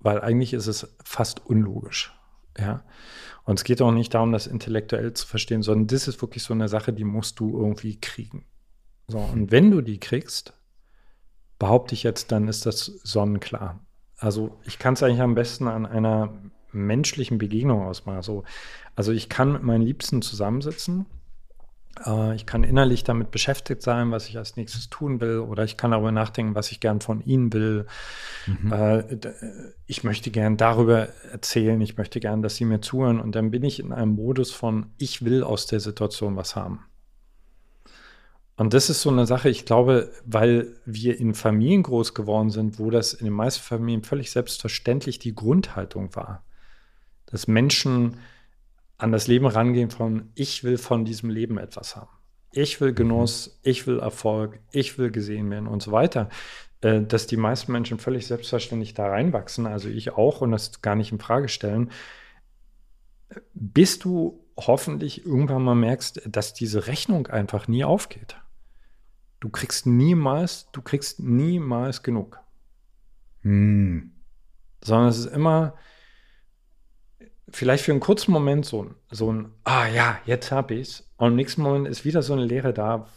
[0.00, 2.14] weil eigentlich ist es fast unlogisch.
[2.58, 2.84] Ja.
[3.44, 6.52] Und es geht auch nicht darum, das intellektuell zu verstehen, sondern das ist wirklich so
[6.52, 8.44] eine Sache, die musst du irgendwie kriegen.
[9.06, 10.52] So, und wenn du die kriegst,
[11.58, 13.80] behaupte ich jetzt, dann ist das sonnenklar.
[14.16, 16.32] Also ich kann es eigentlich am besten an einer
[16.72, 18.16] menschlichen Begegnung ausmachen.
[18.16, 18.44] Also,
[18.96, 21.06] also ich kann mit meinen Liebsten zusammensitzen
[22.34, 25.90] ich kann innerlich damit beschäftigt sein, was ich als nächstes tun will, oder ich kann
[25.90, 27.86] darüber nachdenken, was ich gern von ihnen will.
[28.46, 28.72] Mhm.
[28.72, 29.04] Äh,
[29.86, 33.20] ich möchte gern darüber erzählen, ich möchte gern, dass sie mir zuhören.
[33.20, 36.84] Und dann bin ich in einem Modus von, ich will aus der Situation was haben.
[38.56, 42.80] Und das ist so eine Sache, ich glaube, weil wir in Familien groß geworden sind,
[42.80, 46.42] wo das in den meisten Familien völlig selbstverständlich die Grundhaltung war,
[47.26, 48.16] dass Menschen
[48.98, 52.10] an das Leben rangehen von, ich will von diesem Leben etwas haben.
[52.52, 56.28] Ich will Genuss, ich will Erfolg, ich will gesehen werden und so weiter.
[56.80, 60.94] Äh, dass die meisten Menschen völlig selbstverständlich da reinwachsen, also ich auch und das gar
[60.94, 61.90] nicht in Frage stellen,
[63.54, 68.36] bis du hoffentlich irgendwann mal merkst, dass diese Rechnung einfach nie aufgeht.
[69.40, 72.40] Du kriegst niemals, du kriegst niemals genug.
[73.42, 74.12] Hm.
[74.82, 75.74] Sondern es ist immer,
[77.50, 81.08] vielleicht für einen kurzen Moment so ein, so ein ah ja, jetzt hab ich's.
[81.16, 83.08] Und im nächsten Moment ist wieder so eine Leere da.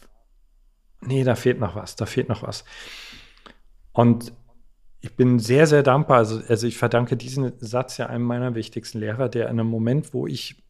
[1.01, 2.63] Nee, da fehlt noch was, da fehlt noch was.
[3.91, 4.34] Und
[5.01, 6.17] ich bin sehr, sehr dankbar.
[6.17, 10.13] Also, also ich verdanke diesen Satz ja einem meiner wichtigsten Lehrer, der in einem Moment,
[10.13, 10.63] wo ich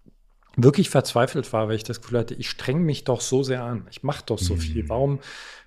[0.55, 3.87] wirklich verzweifelt war, weil ich das Gefühl hatte, ich streng mich doch so sehr an.
[3.89, 4.59] Ich mache doch so mhm.
[4.59, 4.89] viel.
[4.89, 5.19] Warum,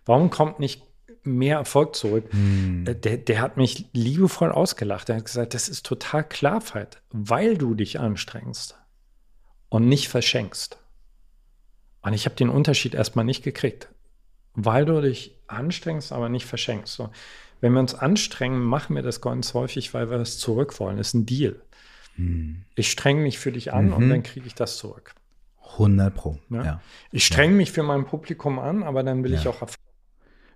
[0.04, 0.82] warum kommt nicht
[1.24, 2.26] mehr Erfolg zurück.
[2.30, 2.86] Hm.
[2.86, 5.08] Äh, der, der hat mich liebevoll ausgelacht.
[5.08, 8.76] Er hat gesagt, das ist total Klarheit, weil du dich anstrengst
[9.68, 10.78] und nicht verschenkst.
[12.02, 13.88] Und ich habe den Unterschied erstmal nicht gekriegt.
[14.54, 16.94] Weil du dich anstrengst, aber nicht verschenkst.
[16.94, 17.10] So,
[17.60, 20.98] wenn wir uns anstrengen, machen wir das ganz häufig, weil wir das zurück wollen.
[20.98, 21.60] Das ist ein Deal.
[22.16, 22.64] Hm.
[22.76, 23.92] Ich strenge mich für dich an mhm.
[23.94, 25.14] und dann kriege ich das zurück.
[25.72, 26.38] 100 Pro.
[26.50, 26.64] Ja?
[26.64, 26.80] Ja.
[27.10, 27.56] Ich strenge ja.
[27.56, 29.83] mich für mein Publikum an, aber dann will ich auch Erfolg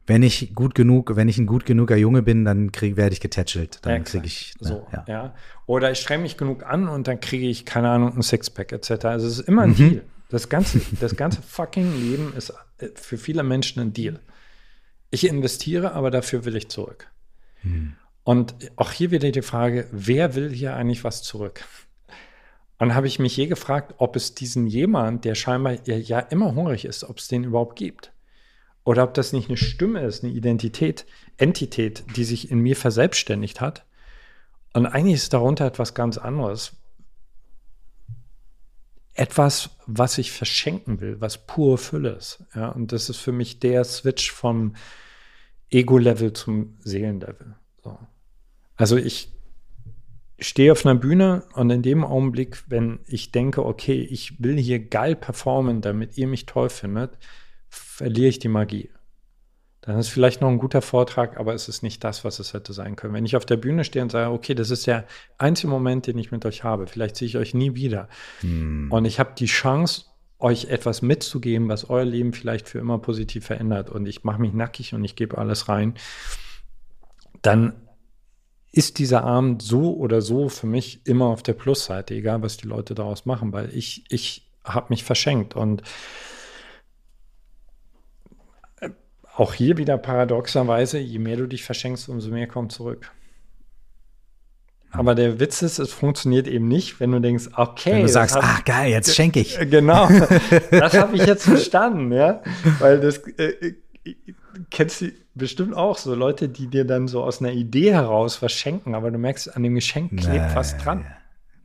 [0.09, 3.21] wenn ich gut genug, wenn ich ein gut genuger Junge bin, dann krieg, werde ich
[3.21, 3.81] getätschelt.
[3.83, 5.05] Dann kriege ich ne, so, ja.
[5.07, 5.35] ja.
[5.67, 9.05] Oder ich streng mich genug an und dann kriege ich keine Ahnung ein Sixpack etc.
[9.05, 9.77] Also es ist immer ein mhm.
[9.77, 10.05] Deal.
[10.31, 14.19] Das ganze, das ganze fucking Leben ist äh, für viele Menschen ein Deal.
[15.11, 17.11] Ich investiere, aber dafür will ich zurück.
[17.63, 17.93] Mhm.
[18.25, 21.65] Und auch hier wieder die Frage, wer will hier eigentlich was zurück?
[22.79, 26.87] Und habe ich mich je gefragt, ob es diesen jemand, der scheinbar ja immer hungrig
[26.87, 28.13] ist, ob es den überhaupt gibt.
[28.89, 31.05] Oder ob das nicht eine Stimme ist, eine Identität,
[31.37, 33.85] Entität, die sich in mir verselbstständigt hat.
[34.73, 36.73] Und eigentlich ist darunter etwas ganz anderes.
[39.13, 42.43] Etwas, was ich verschenken will, was pure Fülle ist.
[42.55, 44.75] Ja, und das ist für mich der Switch vom
[45.69, 47.57] Ego-Level zum Seelenlevel.
[47.85, 47.99] So.
[48.75, 49.31] Also ich
[50.39, 54.79] stehe auf einer Bühne und in dem Augenblick, wenn ich denke, okay, ich will hier
[54.79, 57.19] geil performen, damit ihr mich toll findet,
[57.69, 58.91] verliere ich die Magie.
[59.81, 62.73] Dann ist vielleicht noch ein guter Vortrag, aber es ist nicht das, was es hätte
[62.73, 63.15] sein können.
[63.15, 65.07] Wenn ich auf der Bühne stehe und sage, okay, das ist der
[65.39, 68.09] einzige Moment, den ich mit euch habe, vielleicht sehe ich euch nie wieder.
[68.41, 68.91] Hm.
[68.91, 70.05] Und ich habe die Chance,
[70.41, 73.91] euch etwas mitzugeben, was euer Leben vielleicht für immer positiv verändert.
[73.91, 75.95] Und ich mache mich nackig und ich gebe alles rein.
[77.43, 77.75] dann
[78.73, 82.69] ist dieser Abend so oder so für mich immer auf der Plusseite, egal was die
[82.69, 85.83] Leute daraus machen, weil ich, ich habe mich verschenkt und
[88.81, 88.91] äh,
[89.39, 93.13] auch hier wieder paradoxerweise, je mehr du dich verschenkst, umso mehr kommt zurück.
[94.91, 97.93] Aber der Witz ist, es funktioniert eben nicht, wenn du denkst, okay.
[97.93, 99.59] Wenn du sagst, ah geil, jetzt schenke ich.
[99.71, 100.09] Genau,
[100.71, 102.43] das habe ich jetzt verstanden, ja.
[102.79, 103.75] Weil das äh,
[104.05, 104.15] äh
[104.71, 108.53] kennst du bestimmt auch so Leute, die dir dann so aus einer Idee heraus was
[108.53, 111.05] schenken, aber du merkst, an dem Geschenk klebt was dran.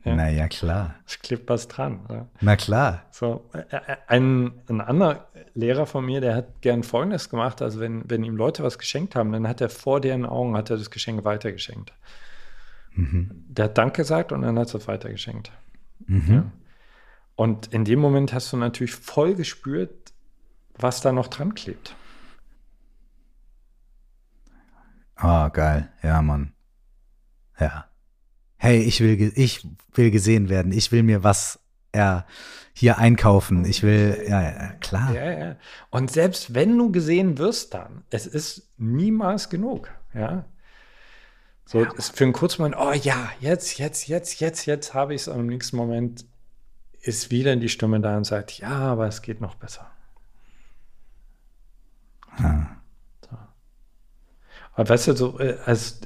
[0.04, 0.14] Ja?
[0.14, 0.96] Naja, klar.
[1.06, 2.06] Es klebt was dran.
[2.10, 2.28] Ja.
[2.40, 3.04] Na klar.
[3.10, 7.80] So, äh, äh, ein, ein anderer Lehrer von mir, der hat gern Folgendes gemacht, also
[7.80, 10.76] wenn, wenn ihm Leute was geschenkt haben, dann hat er vor deren Augen hat er
[10.76, 11.92] das Geschenk weitergeschenkt.
[12.92, 13.30] Mhm.
[13.48, 15.50] Der hat Dank gesagt und dann hat er es weitergeschenkt.
[16.06, 16.32] Mhm.
[16.32, 16.44] Ja.
[17.36, 20.12] Und in dem Moment hast du natürlich voll gespürt,
[20.76, 21.96] was da noch dran klebt.
[25.16, 25.88] Ah, geil.
[26.02, 26.52] Ja, Mann.
[27.58, 27.86] Ja.
[28.64, 30.72] Hey, ich will, ich will gesehen werden.
[30.72, 31.58] Ich will mir was
[31.94, 32.24] ja,
[32.72, 33.66] hier einkaufen.
[33.66, 35.14] Ich will, ja, ja, klar.
[35.14, 35.56] Ja, ja.
[35.90, 39.90] Und selbst wenn du gesehen wirst dann, es ist niemals genug.
[40.14, 40.46] Ja.
[41.66, 41.92] So, ja.
[41.92, 45.28] ist für einen kurzen Moment, oh ja, jetzt, jetzt, jetzt, jetzt, jetzt habe ich es.
[45.28, 46.24] Und im nächsten Moment
[47.02, 49.90] ist wieder die Stimme da und sagt, ja, aber es geht noch besser.
[52.38, 52.80] Ja.
[54.72, 56.00] Aber weißt du, so, äh, als,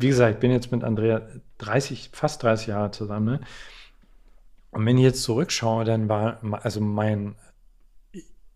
[0.00, 1.22] wie gesagt, ich bin jetzt mit Andrea
[1.58, 3.26] 30, fast 30 Jahre zusammen.
[3.26, 3.40] Ne?
[4.70, 7.34] Und wenn ich jetzt zurückschaue, dann war, also mein,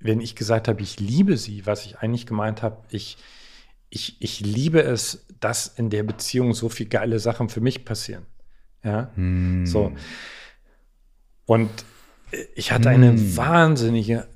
[0.01, 3.19] wenn ich gesagt habe, ich liebe sie, was ich eigentlich gemeint habe, ich,
[3.91, 8.27] ich, ich liebe es, dass in der Beziehung so viele geile Sachen für mich passieren.
[8.83, 9.67] Ja, hm.
[9.67, 9.93] so.
[11.47, 11.71] Und
[12.55, 13.37] ich hatte eine hm.
[13.37, 14.27] wahnsinnige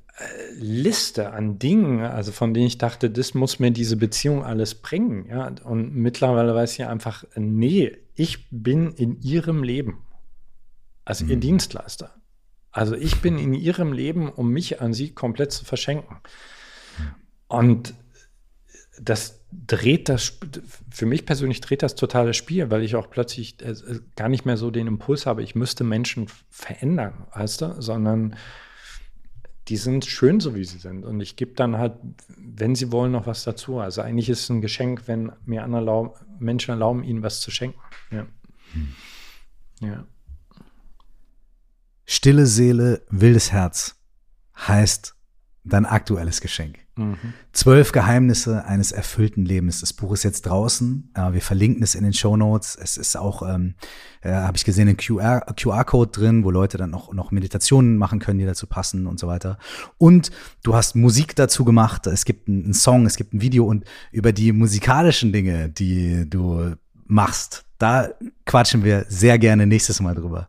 [0.59, 5.27] Liste an Dingen, also von denen ich dachte, das muss mir diese Beziehung alles bringen.
[5.29, 5.53] Ja?
[5.65, 10.05] Und mittlerweile weiß ich einfach, nee, ich bin in ihrem Leben
[11.05, 11.31] als mhm.
[11.31, 12.15] ihr Dienstleister.
[12.71, 16.17] Also ich bin in ihrem Leben, um mich an sie komplett zu verschenken.
[17.47, 17.95] Und
[19.01, 20.39] das dreht das,
[20.91, 23.75] für mich persönlich dreht das totale Spiel, weil ich auch plötzlich äh,
[24.17, 28.37] gar nicht mehr so den Impuls habe, ich müsste Menschen verändern, weißt du, sondern
[29.69, 31.05] die sind schön, so wie sie sind.
[31.05, 31.95] Und ich gebe dann halt,
[32.37, 33.79] wenn sie wollen, noch was dazu.
[33.79, 37.51] Also eigentlich ist es ein Geschenk, wenn mir andere erlauben, Menschen erlauben, ihnen was zu
[37.51, 37.79] schenken.
[38.11, 38.27] Ja.
[38.73, 38.95] Hm.
[39.81, 40.07] ja.
[42.07, 43.97] Stille Seele, wildes Herz
[44.57, 45.15] heißt
[45.65, 46.79] dein aktuelles Geschenk.
[46.99, 47.17] Mhm.
[47.53, 49.81] Zwölf Geheimnisse eines erfüllten Lebens.
[49.81, 51.11] Das Buch ist jetzt draußen.
[51.15, 52.77] Äh, wir verlinken es in den Show Notes.
[52.81, 53.75] Es ist auch, ähm,
[54.21, 58.19] äh, habe ich gesehen, ein QR-Code QR drin, wo Leute dann noch, noch Meditationen machen
[58.19, 59.59] können, die dazu passen und so weiter.
[59.97, 60.31] Und
[60.63, 62.07] du hast Musik dazu gemacht.
[62.07, 66.75] Es gibt einen Song, es gibt ein Video und über die musikalischen Dinge, die du
[67.07, 68.09] machst, da
[68.45, 70.49] quatschen wir sehr gerne nächstes Mal drüber.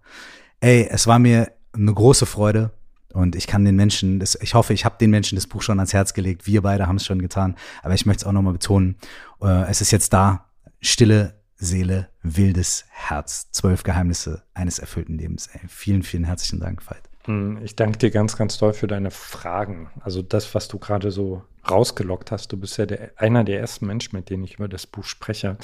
[0.59, 2.71] Ey, es war mir eine große Freude.
[3.13, 5.79] Und ich kann den Menschen, das, ich hoffe, ich habe den Menschen das Buch schon
[5.79, 6.45] ans Herz gelegt.
[6.45, 7.55] Wir beide haben es schon getan.
[7.81, 8.97] Aber ich möchte es auch nochmal betonen.
[9.41, 10.45] Äh, es ist jetzt da.
[10.81, 13.51] Stille Seele, wildes Herz.
[13.51, 15.47] Zwölf Geheimnisse eines erfüllten Lebens.
[15.47, 17.01] Ey, vielen, vielen herzlichen Dank, Veit.
[17.25, 19.89] Hm, ich danke dir ganz, ganz doll für deine Fragen.
[19.99, 22.51] Also das, was du gerade so rausgelockt hast.
[22.53, 25.57] Du bist ja der, einer der ersten Menschen, mit denen ich über das Buch spreche.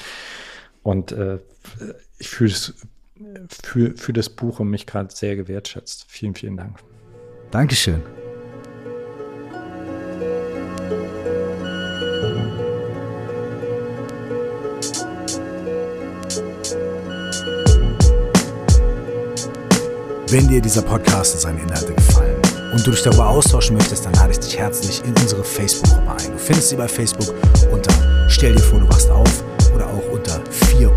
[0.83, 1.39] Und äh,
[2.19, 2.53] ich fühle
[3.63, 6.05] für, für das Buch und mich gerade sehr gewertschätzt.
[6.09, 6.79] Vielen, vielen Dank.
[7.55, 8.01] Dankeschön.
[20.27, 22.35] Wenn dir dieser Podcast und seine Inhalte gefallen
[22.73, 26.31] und du dich darüber austauschen möchtest, dann lade ich dich herzlich in unsere Facebook-Gruppe ein.
[26.33, 27.33] Du findest sie bei Facebook
[27.71, 27.93] unter
[28.27, 30.91] Stell dir vor, du wachst auf oder auch unter 4O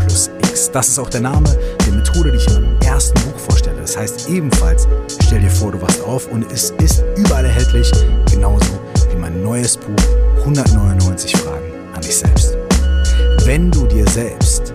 [0.00, 0.70] plus X.
[0.70, 1.54] Das ist auch der Name
[1.84, 3.59] der Methode, die ich in meinem ersten Buch vorstelle.
[3.90, 4.86] Das heißt ebenfalls
[5.20, 7.90] Stell dir vor, du wachst auf und es ist überall erhältlich,
[8.30, 8.78] genauso
[9.10, 9.96] wie mein neues Buch
[10.38, 12.56] 199 Fragen an dich selbst.
[13.44, 14.72] Wenn du dir selbst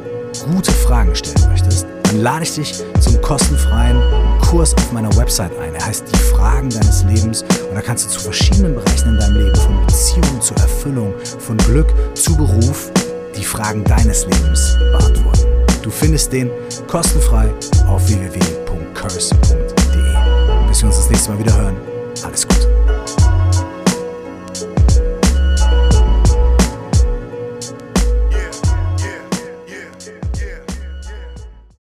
[0.51, 4.01] gute Fragen stellen möchtest, dann lade ich dich zum kostenfreien
[4.41, 5.73] Kurs auf meiner Website ein.
[5.75, 9.37] Er heißt Die Fragen deines Lebens und da kannst du zu verschiedenen Bereichen in deinem
[9.37, 12.91] Leben, von Beziehung zu Erfüllung, von Glück zu Beruf,
[13.33, 15.45] die Fragen deines Lebens beantworten.
[15.81, 16.51] Du findest den
[16.89, 17.53] kostenfrei
[17.87, 18.09] auf
[18.95, 21.77] www.curse.de bis wir uns das nächste Mal wieder hören.
[22.23, 22.84] Alles Gute.